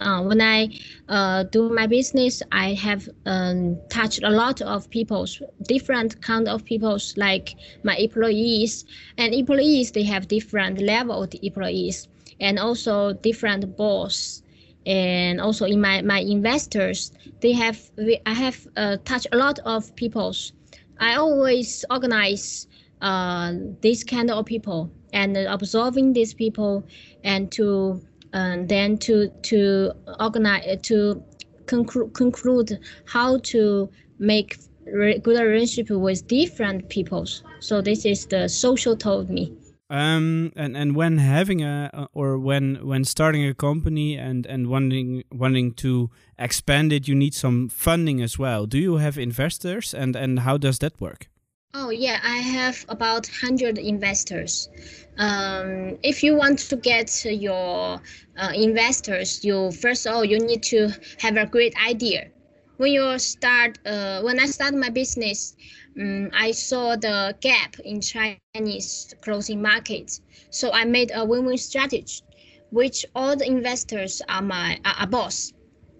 uh, 0.00 0.22
when 0.22 0.40
I 0.40 0.68
uh, 1.08 1.44
do 1.44 1.68
my 1.70 1.86
business, 1.86 2.42
I 2.52 2.74
have 2.74 3.08
um, 3.26 3.78
touched 3.90 4.22
a 4.22 4.30
lot 4.30 4.60
of 4.62 4.90
people's 4.90 5.40
different 5.68 6.20
kind 6.22 6.48
of 6.48 6.64
people's 6.64 7.16
like 7.16 7.54
my 7.84 7.96
employees 7.96 8.84
and 9.18 9.32
employees 9.34 9.92
they 9.92 10.04
have 10.04 10.28
different 10.28 10.80
level 10.80 11.22
of 11.22 11.32
employees 11.42 12.08
and 12.40 12.58
also 12.58 13.12
different 13.14 13.76
boss 13.76 14.42
and 14.86 15.40
also 15.40 15.66
in 15.66 15.80
my, 15.80 16.02
my 16.02 16.20
investors 16.20 17.12
they 17.40 17.52
have 17.52 17.90
I 18.26 18.34
have 18.34 18.66
uh, 18.76 18.96
touched 19.04 19.28
a 19.32 19.36
lot 19.36 19.58
of 19.64 19.94
people's. 19.96 20.52
I 20.98 21.16
always 21.16 21.84
organize 21.90 22.66
uh, 23.00 23.52
this 23.80 24.04
kind 24.04 24.30
of 24.30 24.46
people 24.46 24.90
and 25.12 25.36
observing 25.36 26.12
these 26.12 26.34
people 26.34 26.84
and 27.24 27.50
to 27.52 28.00
and 28.32 28.68
then 28.68 28.98
to 28.98 29.28
to 29.42 29.92
organize 30.20 30.80
to 30.82 31.22
conclude 31.66 32.12
conclude 32.14 32.78
how 33.06 33.38
to 33.38 33.88
make 34.18 34.56
re- 34.86 35.18
good 35.18 35.40
relationship 35.40 35.90
with 35.90 36.26
different 36.26 36.88
peoples. 36.88 37.42
So 37.60 37.80
this 37.80 38.04
is 38.04 38.26
the 38.26 38.48
social 38.48 38.96
told 38.96 39.30
me. 39.30 39.52
Um, 39.88 40.52
and 40.56 40.76
and 40.76 40.96
when 40.96 41.18
having 41.18 41.62
a 41.62 42.08
or 42.12 42.38
when 42.38 42.84
when 42.84 43.04
starting 43.04 43.46
a 43.46 43.54
company 43.54 44.16
and 44.16 44.44
and 44.46 44.66
wanting 44.66 45.22
wanting 45.30 45.74
to 45.74 46.10
expand 46.38 46.92
it, 46.92 47.06
you 47.06 47.14
need 47.14 47.34
some 47.34 47.68
funding 47.68 48.20
as 48.20 48.36
well. 48.36 48.66
Do 48.66 48.78
you 48.78 48.96
have 48.96 49.16
investors 49.16 49.94
and 49.94 50.16
and 50.16 50.40
how 50.40 50.56
does 50.56 50.80
that 50.80 51.00
work? 51.00 51.28
Oh 51.72 51.90
yeah, 51.90 52.18
I 52.24 52.38
have 52.38 52.84
about 52.88 53.28
hundred 53.28 53.78
investors. 53.78 54.70
Um, 55.18 55.98
if 56.02 56.22
you 56.22 56.34
want 56.34 56.58
to 56.70 56.76
get 56.76 57.24
your 57.24 58.00
uh, 58.36 58.52
investors, 58.54 59.44
you 59.44 59.70
first 59.70 60.06
of 60.06 60.14
all 60.14 60.24
you 60.24 60.40
need 60.40 60.64
to 60.64 60.90
have 61.20 61.36
a 61.36 61.46
great 61.46 61.74
idea. 61.86 62.30
When 62.78 62.92
you 62.92 63.18
start, 63.18 63.78
uh, 63.86 64.20
when 64.22 64.38
I 64.38 64.46
start 64.46 64.74
my 64.74 64.90
business, 64.90 65.56
um, 65.98 66.30
I 66.34 66.52
saw 66.52 66.96
the 66.96 67.36
gap 67.40 67.78
in 67.80 68.00
Chinese 68.00 68.94
clothing 68.98 69.40
market, 69.40 69.94
so 70.28 70.50
I 70.54 70.66
made 70.66 70.92
a 70.96 71.24
win-win 71.24 71.56
strategy, 71.58 72.22
which 72.70 73.04
all 73.14 73.36
the 73.36 73.46
investors 73.46 74.22
are 74.28 74.42
my 74.42 74.78
are, 74.84 74.94
are 75.00 75.06
boss. 75.06 75.52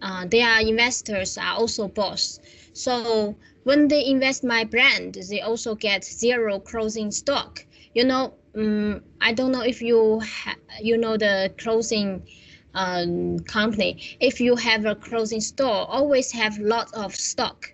Uh, 0.02 0.26
their 0.26 0.60
investors 0.60 1.38
are 1.38 1.54
also 1.54 1.88
boss. 1.88 2.38
So 2.72 3.36
when 3.64 3.88
they 3.88 4.04
invest 4.06 4.44
my 4.44 4.64
brand, 4.64 5.14
they 5.28 5.40
also 5.40 5.74
get 5.74 6.04
zero 6.04 6.58
closing 6.60 7.10
stock. 7.10 7.64
You 7.94 8.04
know, 8.04 8.34
um, 8.56 9.02
I 9.20 9.32
don't 9.32 9.52
know 9.52 9.62
if 9.62 9.80
you 9.82 10.22
you 10.80 10.96
know 10.98 11.16
the 11.16 11.52
closing 11.58 12.22
um, 12.74 13.38
company. 13.40 14.16
If 14.20 14.40
you 14.40 14.56
have 14.56 14.84
a 14.84 14.94
closing 14.94 15.40
store, 15.40 15.86
always 15.88 16.32
have 16.32 16.58
lots 16.58 16.92
of 16.92 17.14
stock, 17.14 17.72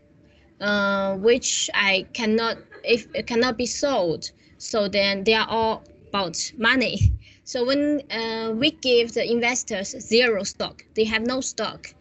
uh, 0.62 1.16
which 1.16 1.68
I 1.74 2.06
cannot 2.12 2.56
if 2.84 3.06
it 3.14 3.26
cannot 3.26 3.56
be 3.56 3.66
sold. 3.66 4.30
So 4.58 4.88
then 4.88 5.24
they 5.24 5.34
are 5.34 5.48
all 5.48 5.82
about 6.08 6.36
money. 6.56 7.12
So 7.44 7.64
when 7.66 8.02
uh, 8.10 8.52
we 8.52 8.70
give 8.70 9.12
the 9.14 9.30
investors 9.30 9.88
zero 9.98 10.44
stock, 10.44 10.84
they 10.94 11.04
have 11.04 11.22
no 11.26 11.40
stock 11.40 11.92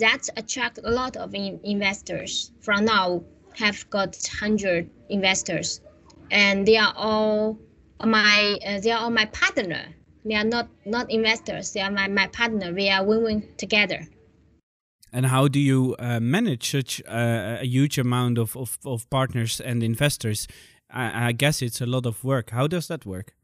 that 0.00 0.28
attract 0.36 0.78
a 0.82 0.90
lot 0.90 1.16
of 1.16 1.34
in 1.34 1.60
investors. 1.62 2.52
From 2.60 2.84
now, 2.84 3.22
have 3.58 3.88
got 3.90 4.16
hundred 4.40 4.90
investors, 5.08 5.80
and 6.30 6.66
they 6.66 6.76
are 6.76 6.94
all 6.96 7.58
my 8.04 8.58
uh, 8.66 8.80
they 8.80 8.90
are 8.90 9.00
all 9.00 9.10
my 9.10 9.26
partner. 9.26 9.84
They 10.24 10.34
are 10.34 10.44
not 10.44 10.68
not 10.86 11.10
investors. 11.10 11.72
They 11.72 11.80
are 11.80 11.90
my, 11.90 12.08
my 12.08 12.26
partner. 12.28 12.72
We 12.72 12.88
are 12.90 13.04
win-win 13.04 13.48
together. 13.56 14.06
And 15.12 15.26
how 15.26 15.48
do 15.48 15.58
you 15.58 15.96
uh, 15.98 16.20
manage 16.20 16.70
such 16.70 17.02
a 17.06 17.64
huge 17.64 17.98
amount 17.98 18.38
of, 18.38 18.56
of, 18.56 18.78
of 18.84 19.08
partners 19.10 19.60
and 19.60 19.82
investors? 19.82 20.46
I, 20.88 21.28
I 21.28 21.32
guess 21.32 21.62
it's 21.62 21.80
a 21.80 21.86
lot 21.86 22.06
of 22.06 22.22
work. 22.24 22.50
How 22.50 22.66
does 22.66 22.86
that 22.88 23.04
work? 23.04 23.34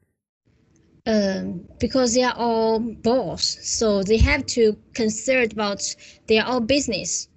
um, 1.06 1.64
because 1.78 2.14
they 2.14 2.22
are 2.22 2.34
all 2.36 2.80
boss, 2.80 3.58
so 3.62 4.02
they 4.02 4.18
have 4.18 4.44
to 4.46 4.76
consider 4.94 5.42
about 5.42 5.82
their 6.26 6.46
own 6.46 6.66
business, 6.66 7.28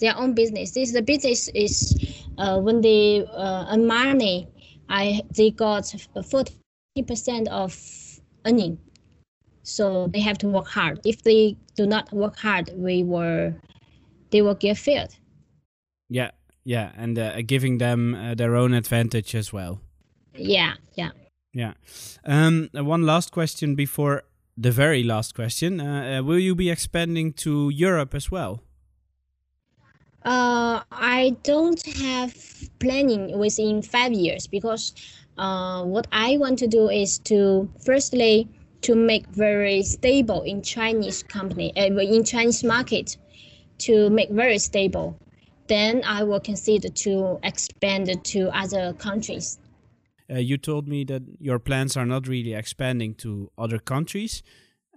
their 0.00 0.16
own 0.16 0.34
business. 0.34 0.72
This 0.72 0.92
the 0.92 1.02
business 1.02 1.48
is 1.54 2.24
uh, 2.38 2.60
when 2.60 2.82
they 2.82 3.26
uh, 3.32 3.66
earn 3.70 3.86
money, 3.86 4.48
I 4.88 5.22
they 5.34 5.50
got 5.50 5.92
forty 6.28 6.52
percent 7.06 7.48
of 7.48 7.74
earning, 8.44 8.78
so 9.62 10.08
they 10.08 10.20
have 10.20 10.38
to 10.38 10.48
work 10.48 10.66
hard. 10.68 11.00
If 11.04 11.22
they 11.22 11.56
do 11.76 11.86
not 11.86 12.12
work 12.12 12.36
hard, 12.36 12.70
we 12.74 13.02
will 13.02 13.54
they 14.34 14.42
will 14.42 14.56
get 14.56 14.76
failed. 14.76 15.14
Yeah, 16.08 16.32
yeah, 16.64 16.90
and 16.96 17.16
uh, 17.16 17.40
giving 17.42 17.78
them 17.78 18.16
uh, 18.16 18.34
their 18.34 18.56
own 18.56 18.74
advantage 18.74 19.32
as 19.36 19.52
well. 19.52 19.80
Yeah, 20.34 20.74
yeah. 20.94 21.10
Yeah. 21.52 21.74
Um, 22.24 22.68
one 22.72 23.06
last 23.06 23.30
question 23.30 23.76
before 23.76 24.24
the 24.56 24.72
very 24.72 25.04
last 25.04 25.36
question. 25.36 25.80
Uh, 25.80 26.18
uh, 26.18 26.22
will 26.24 26.40
you 26.40 26.56
be 26.56 26.68
expanding 26.68 27.32
to 27.44 27.70
Europe 27.70 28.12
as 28.12 28.28
well? 28.28 28.60
Uh, 30.24 30.82
I 30.90 31.36
don't 31.44 31.86
have 31.86 32.34
planning 32.80 33.38
within 33.38 33.82
five 33.82 34.12
years 34.12 34.48
because 34.48 34.94
uh, 35.38 35.84
what 35.84 36.08
I 36.10 36.38
want 36.38 36.58
to 36.58 36.66
do 36.66 36.88
is 36.88 37.18
to 37.30 37.70
firstly 37.84 38.48
to 38.80 38.96
make 38.96 39.28
very 39.28 39.82
stable 39.84 40.42
in 40.42 40.60
Chinese 40.60 41.22
company 41.22 41.72
uh, 41.76 42.00
in 42.00 42.24
Chinese 42.24 42.64
market 42.64 43.16
to 43.78 44.10
make 44.10 44.30
very 44.30 44.58
stable. 44.58 45.18
Then 45.66 46.02
I 46.04 46.24
will 46.24 46.40
consider 46.40 46.88
to 46.88 47.38
expand 47.42 48.24
to 48.24 48.50
other 48.56 48.92
countries. 48.94 49.58
Uh, 50.30 50.38
you 50.38 50.56
told 50.56 50.88
me 50.88 51.04
that 51.04 51.22
your 51.38 51.58
plans 51.58 51.96
are 51.96 52.06
not 52.06 52.26
really 52.26 52.54
expanding 52.54 53.14
to 53.14 53.50
other 53.58 53.78
countries, 53.78 54.42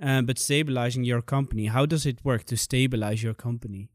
uh, 0.02 0.22
but 0.22 0.40
stabilizing 0.40 1.04
your 1.04 1.22
company. 1.22 1.66
How 1.66 1.86
does 1.86 2.06
it 2.06 2.24
work 2.24 2.46
to 2.46 2.58
stabilize 2.58 3.24
your 3.24 3.34
company? 3.34 3.90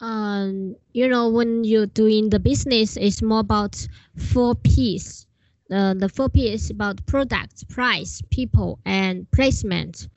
Um, 0.00 0.76
you 0.92 1.06
know, 1.08 1.28
when 1.28 1.64
you're 1.64 1.86
doing 1.86 2.30
the 2.30 2.40
business, 2.40 2.96
it's 2.96 3.22
more 3.22 3.40
about 3.40 3.86
four 4.16 4.54
P's. 4.54 5.26
Uh, 5.72 5.94
the 5.94 6.08
four 6.08 6.28
P 6.28 6.52
is 6.52 6.70
about 6.70 7.04
product, 7.06 7.68
price, 7.68 8.22
people, 8.30 8.78
and 8.84 9.30
placement. 9.32 10.08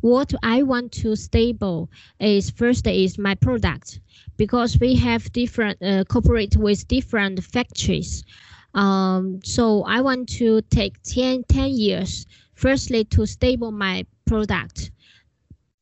What 0.00 0.34
I 0.42 0.62
want 0.62 0.92
to 1.00 1.16
stable 1.16 1.88
is 2.20 2.50
first 2.50 2.86
is 2.86 3.16
my 3.16 3.34
product 3.36 4.00
because 4.36 4.78
we 4.78 4.96
have 4.96 5.32
different 5.32 5.80
uh, 5.82 6.04
cooperate 6.04 6.56
with 6.56 6.86
different 6.88 7.42
factories. 7.42 8.24
Um, 8.74 9.40
so 9.44 9.84
I 9.84 10.02
want 10.02 10.28
to 10.40 10.60
take 10.62 11.02
10, 11.04 11.44
10 11.44 11.70
years, 11.70 12.26
firstly 12.54 13.04
to 13.04 13.24
stable 13.24 13.70
my 13.70 14.04
product 14.26 14.90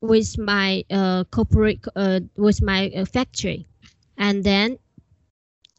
with 0.01 0.39
my 0.39 0.85
uh, 0.91 1.25
corporate, 1.33 1.81
uh, 1.97 2.21
with 2.37 2.63
my 2.63 2.91
uh, 2.95 3.05
factory. 3.07 3.67
And 4.19 4.45
then, 4.45 4.79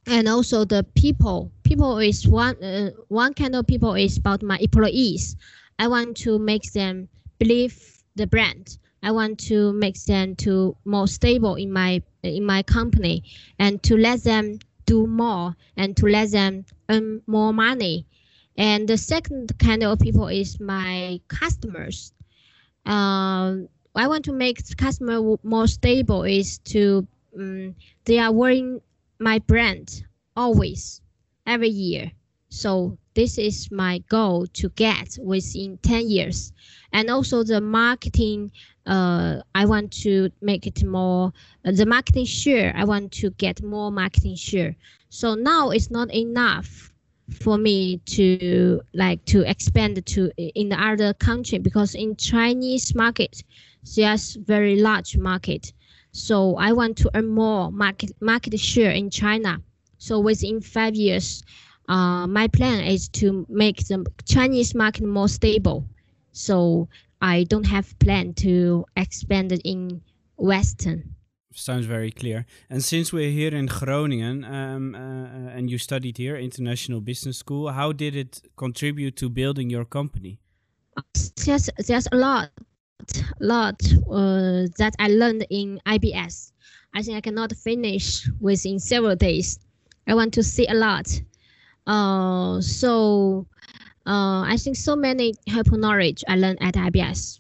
and 0.05 0.27
also 0.27 0.65
the 0.65 0.85
people, 0.95 1.52
people 1.63 1.99
is 1.99 2.27
one, 2.27 2.61
uh, 2.63 2.91
one 3.07 3.33
kind 3.33 3.55
of 3.55 3.67
people 3.67 3.95
is 3.95 4.17
about 4.17 4.43
my 4.43 4.57
employees. 4.57 5.35
I 5.79 5.87
want 5.87 6.17
to 6.17 6.39
make 6.39 6.71
them 6.73 7.09
believe 7.39 8.03
the 8.15 8.27
brand. 8.27 8.77
I 9.01 9.11
want 9.11 9.39
to 9.49 9.73
make 9.73 10.01
them 10.05 10.35
to 10.37 10.77
more 10.85 11.07
stable 11.07 11.55
in 11.55 11.71
my 11.71 12.01
in 12.21 12.45
my 12.45 12.63
company 12.63 13.23
and 13.59 13.83
to 13.83 13.97
let 13.97 14.23
them 14.23 14.59
do 14.85 15.07
more 15.07 15.55
and 15.75 15.97
to 15.97 16.05
let 16.05 16.31
them 16.31 16.65
earn 16.89 17.21
more 17.27 17.51
money. 17.51 18.05
And 18.55 18.87
the 18.87 18.97
second 18.97 19.57
kind 19.59 19.83
of 19.83 19.99
people 19.99 20.27
is 20.27 20.59
my 20.59 21.19
customers. 21.27 22.13
Um, 22.85 23.67
I 23.95 24.07
want 24.07 24.25
to 24.25 24.33
make 24.33 24.59
customer 24.77 25.37
more 25.43 25.67
stable 25.67 26.23
is 26.23 26.59
to 26.59 27.07
um, 27.37 27.75
they 28.05 28.19
are 28.19 28.31
wearing 28.31 28.81
my 29.19 29.39
brand 29.39 30.03
always 30.35 31.01
every 31.45 31.69
year. 31.69 32.11
So 32.49 32.97
this 33.15 33.37
is 33.37 33.71
my 33.71 33.99
goal 34.09 34.45
to 34.53 34.69
get 34.69 35.17
within 35.21 35.77
10 35.81 36.09
years. 36.09 36.53
And 36.91 37.09
also 37.09 37.43
the 37.43 37.61
marketing, 37.61 38.51
uh, 38.85 39.41
I 39.55 39.65
want 39.65 39.91
to 40.03 40.29
make 40.41 40.67
it 40.67 40.83
more, 40.83 41.33
uh, 41.65 41.71
the 41.71 41.85
marketing 41.85 42.25
share, 42.25 42.73
I 42.75 42.83
want 42.83 43.11
to 43.13 43.31
get 43.31 43.63
more 43.63 43.91
marketing 43.91 44.35
share. 44.35 44.75
So 45.09 45.35
now 45.35 45.71
it's 45.71 45.89
not 45.89 46.13
enough 46.13 46.93
for 47.31 47.57
me 47.57 47.97
to 48.05 48.81
like 48.93 49.23
to 49.25 49.41
expand 49.49 50.05
to 50.05 50.31
in 50.37 50.69
the 50.69 50.79
other 50.79 51.13
country 51.13 51.57
because 51.57 51.95
in 51.95 52.15
Chinese 52.15 52.93
market, 52.93 53.43
there's 53.95 54.35
very 54.35 54.75
large 54.79 55.17
market. 55.17 55.73
So 56.11 56.55
I 56.57 56.73
want 56.73 56.97
to 56.97 57.11
earn 57.15 57.29
more 57.29 57.71
market 57.71 58.11
market 58.21 58.59
share 58.59 58.91
in 58.91 59.09
China. 59.09 59.61
So 60.03 60.19
within 60.19 60.59
five 60.59 60.95
years, 60.95 61.43
uh, 61.87 62.27
my 62.27 62.49
plan 62.49 62.83
is 62.83 63.07
to 63.19 63.45
make 63.47 63.77
the 63.87 64.05
Chinese 64.25 64.75
market 64.75 65.05
more 65.05 65.29
stable. 65.29 65.87
So 66.33 66.89
I 67.21 67.45
don't 67.45 67.65
have 67.67 67.97
plan 67.99 68.33
to 68.45 68.83
expand 68.97 69.53
it 69.53 69.61
in 69.63 70.01
Western. 70.35 71.15
Sounds 71.53 71.85
very 71.85 72.11
clear. 72.11 72.45
And 72.69 72.83
since 72.83 73.13
we're 73.13 73.31
here 73.31 73.55
in 73.55 73.67
Groningen 73.67 74.43
um, 74.43 74.93
uh, 74.93 74.97
uh, 74.97 75.57
and 75.57 75.71
you 75.71 75.77
studied 75.77 76.17
here, 76.17 76.35
International 76.35 76.99
Business 76.99 77.37
School, 77.37 77.71
how 77.71 77.93
did 77.93 78.13
it 78.13 78.41
contribute 78.57 79.15
to 79.17 79.29
building 79.29 79.69
your 79.69 79.85
company? 79.85 80.41
There's, 81.45 81.69
there's 81.87 82.07
a 82.11 82.17
lot, 82.17 82.49
lot 83.39 83.81
uh, 84.11 84.67
that 84.79 84.95
I 84.99 85.07
learned 85.07 85.47
in 85.49 85.79
IBS. 85.85 86.51
I 86.93 87.01
think 87.03 87.15
I 87.15 87.21
cannot 87.21 87.53
finish 87.53 88.27
within 88.41 88.79
several 88.79 89.15
days. 89.15 89.59
I 90.07 90.15
want 90.15 90.33
to 90.33 90.43
see 90.43 90.67
a 90.67 90.73
lot. 90.73 91.07
Uh, 91.85 92.61
so 92.61 93.45
uh, 94.05 94.43
I 94.45 94.57
think 94.57 94.75
so 94.75 94.95
many 94.95 95.33
helpful 95.47 95.77
knowledge 95.77 96.23
I 96.27 96.35
learned 96.35 96.61
at 96.61 96.75
IBS. 96.75 97.39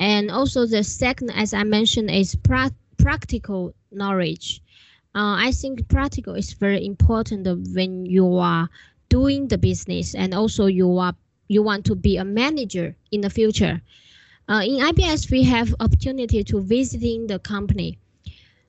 And 0.00 0.30
also 0.30 0.66
the 0.66 0.84
second, 0.84 1.30
as 1.30 1.54
I 1.54 1.62
mentioned, 1.64 2.10
is 2.10 2.34
pra 2.34 2.70
practical 2.98 3.74
knowledge. 3.90 4.60
Uh, 5.14 5.36
I 5.38 5.52
think 5.52 5.88
practical 5.88 6.34
is 6.34 6.52
very 6.54 6.84
important 6.84 7.46
when 7.74 8.06
you 8.06 8.36
are 8.36 8.68
doing 9.08 9.48
the 9.48 9.58
business 9.58 10.14
and 10.14 10.34
also 10.34 10.66
you 10.66 10.98
are 10.98 11.14
you 11.46 11.62
want 11.62 11.84
to 11.86 11.94
be 11.94 12.16
a 12.16 12.24
manager 12.24 12.96
in 13.12 13.20
the 13.20 13.30
future. 13.30 13.80
Uh, 14.48 14.62
in 14.64 14.80
IBS, 14.80 15.30
we 15.30 15.42
have 15.44 15.74
opportunity 15.80 16.42
to 16.44 16.60
visiting 16.60 17.26
the 17.26 17.38
company. 17.38 17.98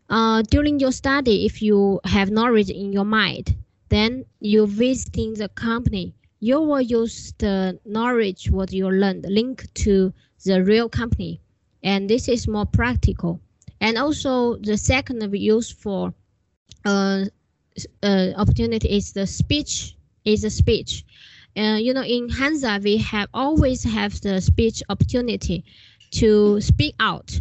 Uh, 0.09 0.43
during 0.43 0.79
your 0.79 0.91
study, 0.91 1.45
if 1.45 1.61
you 1.61 1.99
have 2.03 2.29
knowledge 2.29 2.69
in 2.69 2.93
your 2.93 3.05
mind, 3.05 3.55
then 3.89 4.25
you 4.39 4.67
visiting 4.67 5.33
the 5.33 5.49
company, 5.49 6.13
you 6.39 6.61
will 6.61 6.81
use 6.81 7.33
the 7.39 7.79
knowledge 7.85 8.51
what 8.51 8.71
you 8.71 8.89
learned 8.89 9.25
link 9.27 9.65
to 9.73 10.13
the 10.43 10.63
real 10.63 10.87
company, 10.87 11.41
and 11.83 12.09
this 12.09 12.27
is 12.27 12.47
more 12.47 12.65
practical. 12.65 13.39
And 13.81 13.97
also 13.97 14.57
the 14.57 14.77
second 14.77 15.33
use 15.33 15.71
for 15.71 16.13
uh, 16.85 17.25
uh, 18.03 18.27
opportunity 18.37 18.89
is 18.89 19.13
the 19.13 19.25
speech 19.25 19.95
is 20.23 20.43
a 20.43 20.49
speech. 20.49 21.03
Uh, 21.57 21.77
you 21.79 21.93
know, 21.93 22.03
in 22.03 22.29
Hanze 22.29 22.83
we 22.83 22.97
have 22.97 23.27
always 23.33 23.83
have 23.83 24.19
the 24.21 24.39
speech 24.39 24.83
opportunity 24.89 25.63
to 26.11 26.61
speak 26.61 26.95
out 26.99 27.39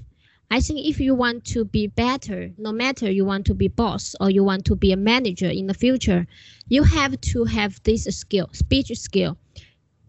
I 0.54 0.60
think 0.60 0.86
if 0.86 1.00
you 1.00 1.16
want 1.16 1.44
to 1.46 1.64
be 1.64 1.88
better, 1.88 2.52
no 2.58 2.70
matter 2.70 3.10
you 3.10 3.24
want 3.24 3.44
to 3.46 3.54
be 3.54 3.66
boss 3.66 4.14
or 4.20 4.30
you 4.30 4.44
want 4.44 4.64
to 4.66 4.76
be 4.76 4.92
a 4.92 4.96
manager 4.96 5.50
in 5.50 5.66
the 5.66 5.74
future, 5.74 6.28
you 6.68 6.84
have 6.84 7.20
to 7.32 7.42
have 7.42 7.82
this 7.82 8.04
skill, 8.04 8.48
speech 8.52 8.92
skill. 8.94 9.36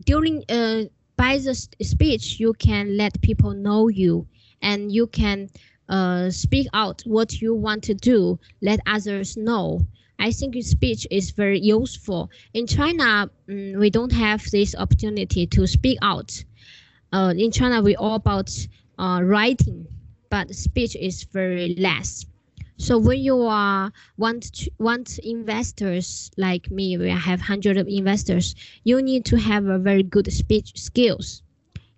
During 0.05 0.43
uh, 0.47 0.83
by 1.17 1.39
the 1.39 1.55
speech, 1.55 2.39
you 2.39 2.53
can 2.53 2.95
let 2.95 3.19
people 3.23 3.53
know 3.55 3.87
you, 3.87 4.27
and 4.61 4.91
you 4.91 5.07
can 5.07 5.49
uh, 5.89 6.29
speak 6.29 6.67
out 6.75 7.01
what 7.07 7.41
you 7.41 7.55
want 7.55 7.83
to 7.85 7.95
do. 7.95 8.39
Let 8.61 8.81
others 8.85 9.35
know. 9.35 9.87
I 10.19 10.29
think 10.29 10.63
speech 10.63 11.07
is 11.09 11.31
very 11.31 11.59
useful. 11.59 12.29
In 12.53 12.67
China, 12.67 13.31
um, 13.49 13.73
we 13.79 13.89
don't 13.89 14.13
have 14.13 14.43
this 14.51 14.75
opportunity 14.75 15.47
to 15.47 15.65
speak 15.65 15.97
out. 16.03 16.43
Uh, 17.11 17.33
in 17.35 17.51
China, 17.51 17.81
we 17.81 17.95
all 17.95 18.13
about 18.13 18.51
uh, 18.99 19.21
writing 19.23 19.87
but 20.29 20.53
speech 20.55 20.95
is 20.95 21.23
very 21.23 21.75
less. 21.75 22.25
So 22.77 22.97
when 22.97 23.19
you 23.19 23.41
are 23.43 23.91
want 24.17 24.53
to, 24.53 24.71
want 24.79 25.17
investors 25.19 26.29
like 26.37 26.69
me, 26.69 26.97
we 26.97 27.09
have 27.09 27.41
hundred 27.41 27.77
of 27.77 27.87
investors. 27.87 28.53
You 28.83 29.01
need 29.01 29.25
to 29.25 29.37
have 29.37 29.65
a 29.65 29.79
very 29.79 30.03
good 30.03 30.31
speech 30.31 30.73
skills. 30.77 31.41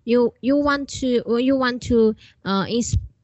You 0.04 0.32
you 0.40 0.56
want 0.56 0.88
to 1.00 1.22
you 1.40 1.56
want 1.56 1.82
to 1.84 2.14
uh, 2.44 2.66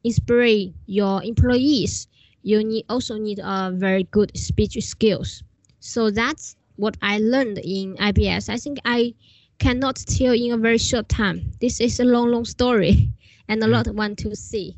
inspire 0.03 0.73
your 0.85 1.23
employees. 1.23 2.07
You 2.43 2.63
need 2.63 2.85
also 2.89 3.17
need 3.17 3.39
a 3.39 3.71
very 3.73 4.03
good 4.03 4.37
speech 4.37 4.77
skills. 4.83 5.43
So 5.79 6.11
that's 6.11 6.57
what 6.75 6.97
I 7.01 7.19
learned 7.19 7.59
in 7.59 7.95
IBS. 7.95 8.49
I 8.49 8.57
think 8.57 8.79
I 8.85 9.13
cannot 9.59 9.95
tell 9.95 10.33
in 10.33 10.51
a 10.51 10.57
very 10.57 10.77
short 10.77 11.07
time. 11.07 11.51
This 11.61 11.79
is 11.79 11.99
a 11.99 12.03
long 12.05 12.31
long 12.31 12.45
story, 12.45 13.11
and 13.47 13.63
a 13.63 13.67
lot 13.67 13.87
want 13.87 14.19
to 14.19 14.35
see. 14.35 14.75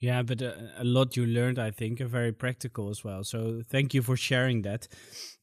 Yeah, 0.00 0.22
but 0.22 0.40
a, 0.40 0.54
uh, 0.54 0.62
a, 0.78 0.84
lot 0.84 1.14
you 1.14 1.26
learned, 1.26 1.58
I 1.58 1.70
think, 1.70 2.00
are 2.00 2.06
very 2.08 2.32
practical 2.32 2.88
as 2.88 3.04
well. 3.04 3.22
So 3.22 3.62
thank 3.68 3.92
you 3.92 4.00
for 4.00 4.16
sharing 4.16 4.62
that. 4.62 4.88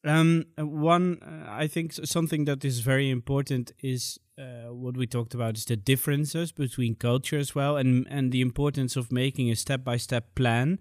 Um, 0.03 0.45
uh, 0.59 0.65
one, 0.65 1.19
uh, 1.21 1.45
I 1.47 1.67
think 1.67 1.93
something 1.93 2.45
that 2.45 2.65
is 2.65 2.79
very 2.79 3.11
important 3.11 3.71
is 3.83 4.19
uh, 4.39 4.73
what 4.73 4.97
we 4.97 5.05
talked 5.05 5.35
about 5.35 5.57
is 5.57 5.65
the 5.65 5.75
differences 5.75 6.51
between 6.51 6.95
culture 6.95 7.37
as 7.37 7.53
well, 7.53 7.77
and 7.77 8.07
and 8.09 8.31
the 8.31 8.41
importance 8.41 8.95
of 8.95 9.11
making 9.11 9.51
a 9.51 9.55
step 9.55 9.83
by 9.83 9.97
step 9.97 10.33
plan. 10.33 10.79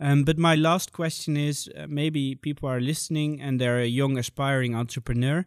Um, 0.00 0.24
but 0.24 0.36
my 0.36 0.54
last 0.54 0.92
question 0.92 1.36
is 1.36 1.70
uh, 1.78 1.86
maybe 1.88 2.34
people 2.34 2.68
are 2.68 2.80
listening 2.80 3.40
and 3.40 3.58
they're 3.58 3.80
a 3.80 3.86
young 3.86 4.18
aspiring 4.18 4.74
entrepreneur. 4.74 5.46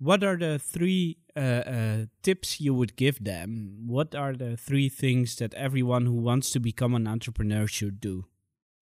What 0.00 0.24
are 0.24 0.36
the 0.38 0.58
three 0.58 1.18
uh, 1.36 1.40
uh, 1.40 1.98
tips 2.22 2.58
you 2.58 2.72
would 2.72 2.96
give 2.96 3.22
them? 3.22 3.84
What 3.86 4.14
are 4.14 4.32
the 4.32 4.56
three 4.56 4.88
things 4.88 5.36
that 5.36 5.52
everyone 5.52 6.06
who 6.06 6.14
wants 6.14 6.50
to 6.52 6.58
become 6.58 6.94
an 6.94 7.06
entrepreneur 7.06 7.66
should 7.66 8.00
do? 8.00 8.24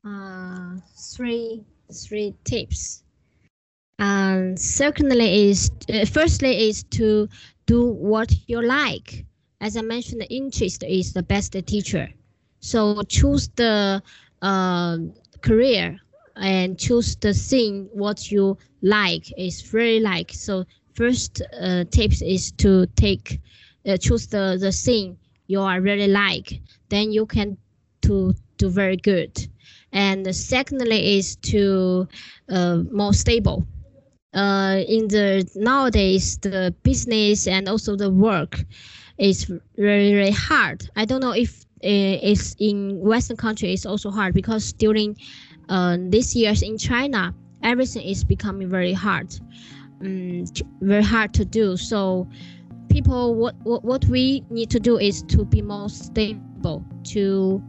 Uh, 0.07 0.77
three 0.97 1.65
three 1.93 2.37
tips. 2.45 3.03
And 3.99 4.53
um, 4.53 4.57
secondly 4.57 5.51
is 5.51 5.73
uh, 5.93 6.05
firstly 6.05 6.69
is 6.69 6.85
to 6.85 7.29
do 7.67 7.85
what 7.85 8.33
you 8.47 8.63
like. 8.63 9.25
As 9.61 9.77
I 9.77 9.83
mentioned, 9.83 10.25
interest 10.31 10.85
is 10.85 11.13
the 11.13 11.25
best 11.25 11.53
teacher. 11.67 12.09
So 12.61 13.03
choose 13.03 13.49
the 13.57 14.01
uh, 14.41 14.99
career 15.41 15.99
and 16.37 16.79
choose 16.79 17.17
the 17.17 17.35
thing 17.35 17.89
what 17.93 18.31
you 18.31 18.57
like 18.83 19.33
is 19.37 19.63
very 19.63 19.99
like. 19.99 20.31
So 20.33 20.65
first 20.99 21.43
uh, 21.61 21.85
tips 21.91 22.21
is 22.23 22.51
to 22.53 22.87
take 22.97 23.41
uh, 23.87 23.97
choose 23.97 24.27
the 24.27 24.59
the 24.61 24.73
thing 24.73 25.17
you 25.47 25.61
are 25.61 25.81
really 25.81 26.09
like. 26.09 26.61
Then 26.89 27.13
you 27.13 27.25
can 27.27 27.57
to 28.03 28.35
do 28.59 28.69
very 28.69 28.97
good. 28.97 29.33
And 29.93 30.35
secondly 30.35 31.19
is 31.19 31.37
to 31.53 32.09
uh, 32.51 32.83
more 32.91 33.15
stable. 33.15 33.67
Uh, 34.35 34.83
in 34.87 35.09
the 35.09 35.49
nowadays 35.55 36.37
the 36.39 36.75
business 36.83 37.47
and 37.47 37.69
also 37.69 37.97
the 37.97 38.11
work 38.11 38.65
is 39.17 39.45
very 39.77 40.13
very 40.13 40.35
hard. 40.49 40.79
I 40.97 41.05
don't 41.07 41.21
know 41.21 41.37
if 41.45 41.65
uh, 41.85 42.31
it's 42.31 42.57
in 42.59 42.99
western 43.01 43.37
country 43.37 43.73
it's 43.73 43.87
also 43.87 44.11
hard 44.11 44.35
because 44.35 44.73
during 44.73 45.17
uh, 45.69 45.97
this 46.11 46.35
years 46.35 46.63
in 46.63 46.77
china 46.77 47.33
everything 47.63 48.03
is 48.03 48.25
becoming 48.25 48.69
very 48.69 48.93
hard 48.93 49.29
um, 50.01 50.45
very 50.81 51.03
hard 51.03 51.35
to 51.35 51.45
do. 51.45 51.77
So 51.77 52.29
people, 52.89 53.35
what, 53.35 53.55
what 53.63 53.85
what 53.85 54.05
we 54.07 54.45
need 54.51 54.71
to 54.71 54.81
do 54.81 54.99
is 54.99 55.23
to 55.25 55.45
be 55.45 55.63
more 55.63 55.89
stable, 55.89 56.85
to 57.05 57.63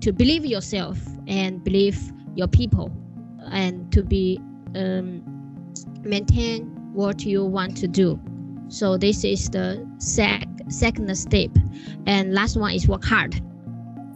to 0.00 0.12
believe 0.12 0.44
yourself 0.44 0.98
and 1.26 1.62
believe 1.64 1.98
your 2.34 2.48
people, 2.48 2.90
and 3.50 3.92
to 3.92 4.02
be 4.02 4.40
um, 4.74 5.22
maintain 6.02 6.66
what 6.92 7.24
you 7.24 7.44
want 7.44 7.76
to 7.78 7.88
do. 7.88 8.20
So 8.68 8.96
this 8.96 9.24
is 9.24 9.50
the 9.50 9.86
sec- 9.98 10.48
second 10.68 11.14
step, 11.16 11.50
and 12.06 12.34
last 12.34 12.56
one 12.56 12.72
is 12.72 12.88
work 12.88 13.04
hard. 13.04 13.40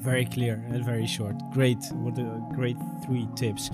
Very 0.01 0.25
clear 0.25 0.63
and 0.69 0.85
very 0.85 1.07
short. 1.07 1.37
Great. 1.53 1.79
What 1.93 2.19
a 2.19 2.41
great 2.55 2.77
three 3.05 3.29
tips. 3.35 3.71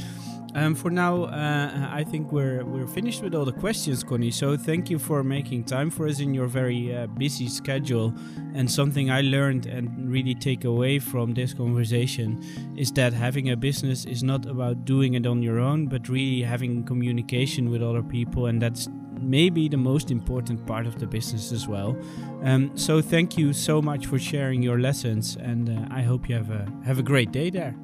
Um, 0.54 0.74
for 0.74 0.88
now, 0.90 1.24
uh, 1.24 1.88
I 1.90 2.04
think 2.04 2.30
we're 2.30 2.64
we're 2.64 2.86
finished 2.86 3.22
with 3.22 3.34
all 3.34 3.44
the 3.44 3.52
questions, 3.52 4.04
Connie. 4.04 4.30
So 4.30 4.56
thank 4.56 4.88
you 4.88 4.98
for 4.98 5.24
making 5.24 5.64
time 5.64 5.90
for 5.90 6.06
us 6.06 6.20
in 6.20 6.32
your 6.32 6.46
very 6.46 6.94
uh, 6.94 7.06
busy 7.08 7.48
schedule. 7.48 8.14
And 8.54 8.70
something 8.70 9.10
I 9.10 9.20
learned 9.22 9.66
and 9.66 10.08
really 10.08 10.34
take 10.34 10.64
away 10.64 11.00
from 11.00 11.34
this 11.34 11.52
conversation 11.54 12.40
is 12.76 12.92
that 12.92 13.12
having 13.12 13.50
a 13.50 13.56
business 13.56 14.04
is 14.04 14.22
not 14.22 14.46
about 14.46 14.84
doing 14.84 15.14
it 15.14 15.26
on 15.26 15.42
your 15.42 15.58
own, 15.58 15.88
but 15.88 16.08
really 16.08 16.42
having 16.42 16.84
communication 16.84 17.68
with 17.68 17.82
other 17.82 18.02
people, 18.02 18.46
and 18.46 18.62
that's 18.62 18.88
maybe 19.20 19.68
the 19.68 19.76
most 19.76 20.10
important 20.10 20.64
part 20.66 20.86
of 20.86 20.98
the 20.98 21.06
business 21.06 21.50
as 21.50 21.66
well. 21.66 21.96
Um, 22.42 22.70
so 22.76 23.00
thank 23.00 23.36
you 23.36 23.52
so 23.52 23.82
much 23.82 24.06
for 24.06 24.18
sharing 24.18 24.62
your 24.62 24.78
lessons, 24.78 25.36
and 25.36 25.68
uh, 25.68 25.88
I 25.90 26.02
hope 26.02 26.28
you 26.28 26.36
have 26.36 26.50
a 26.50 26.68
have 26.84 27.00
a 27.00 27.02
great 27.02 27.32
day 27.32 27.50
there. 27.50 27.74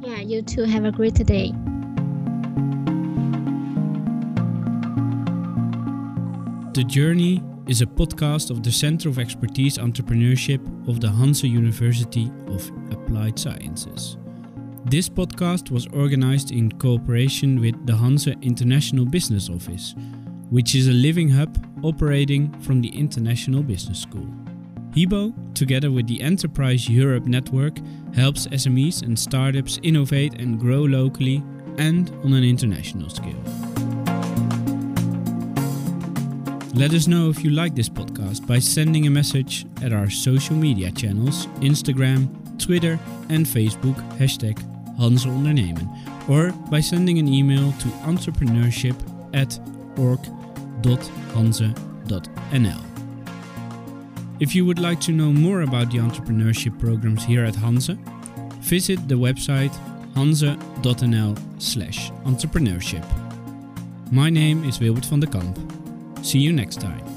Yeah, 0.00 0.20
you 0.20 0.42
too. 0.42 0.64
Have 0.64 0.84
a 0.84 0.92
great 0.92 1.14
day. 1.14 1.52
The 6.74 6.82
Journey 6.82 7.40
is 7.68 7.82
a 7.82 7.86
podcast 7.86 8.50
of 8.50 8.64
the 8.64 8.72
Center 8.72 9.08
of 9.08 9.20
Expertise 9.20 9.78
Entrepreneurship 9.78 10.58
of 10.88 11.00
the 11.00 11.06
Hanze 11.06 11.48
University 11.48 12.32
of 12.48 12.68
Applied 12.90 13.38
Sciences. 13.38 14.16
This 14.84 15.08
podcast 15.08 15.70
was 15.70 15.86
organized 15.92 16.50
in 16.50 16.72
cooperation 16.72 17.60
with 17.60 17.86
the 17.86 17.92
Hanze 17.92 18.34
International 18.42 19.04
Business 19.04 19.48
Office, 19.48 19.94
which 20.50 20.74
is 20.74 20.88
a 20.88 20.92
living 20.92 21.28
hub 21.28 21.56
operating 21.84 22.50
from 22.62 22.82
the 22.82 22.88
International 22.88 23.62
Business 23.62 24.00
School. 24.00 24.26
HIBO, 24.96 25.32
together 25.54 25.92
with 25.92 26.08
the 26.08 26.20
Enterprise 26.20 26.88
Europe 26.88 27.26
Network, 27.26 27.78
helps 28.16 28.48
SMEs 28.48 29.02
and 29.02 29.16
startups 29.16 29.78
innovate 29.84 30.40
and 30.40 30.58
grow 30.58 30.82
locally 30.82 31.40
and 31.78 32.10
on 32.24 32.32
an 32.32 32.42
international 32.42 33.08
scale. 33.10 33.63
Let 36.74 36.92
us 36.92 37.06
know 37.06 37.30
if 37.30 37.44
you 37.44 37.50
like 37.50 37.76
this 37.76 37.88
podcast 37.88 38.48
by 38.48 38.58
sending 38.58 39.06
a 39.06 39.10
message 39.10 39.64
at 39.80 39.92
our 39.92 40.10
social 40.10 40.56
media 40.56 40.90
channels 40.90 41.46
Instagram, 41.60 42.26
Twitter, 42.58 42.98
and 43.28 43.46
Facebook, 43.46 43.94
hashtag 44.18 44.58
Hanze 44.98 45.24
Ondernemen, 45.24 45.88
or 46.28 46.50
by 46.72 46.80
sending 46.80 47.20
an 47.20 47.28
email 47.28 47.70
to 47.78 47.88
entrepreneurship 48.08 48.96
at 49.34 49.56
org.hanze.nl. 49.96 50.34
If 54.40 54.56
you 54.56 54.66
would 54.66 54.80
like 54.80 55.00
to 55.02 55.12
know 55.12 55.32
more 55.32 55.60
about 55.60 55.92
the 55.92 55.98
entrepreneurship 55.98 56.76
programs 56.80 57.22
here 57.24 57.44
at 57.44 57.54
Hanze, 57.54 57.96
visit 58.58 59.06
the 59.06 59.14
website 59.14 59.72
hanze.nl 60.16 61.38
slash 61.62 62.10
entrepreneurship. 62.24 63.04
My 64.10 64.28
name 64.28 64.64
is 64.64 64.80
Wilbert 64.80 65.06
van 65.06 65.20
de 65.20 65.28
Kamp. 65.28 65.83
See 66.24 66.38
you 66.38 66.54
next 66.54 66.80
time. 66.80 67.13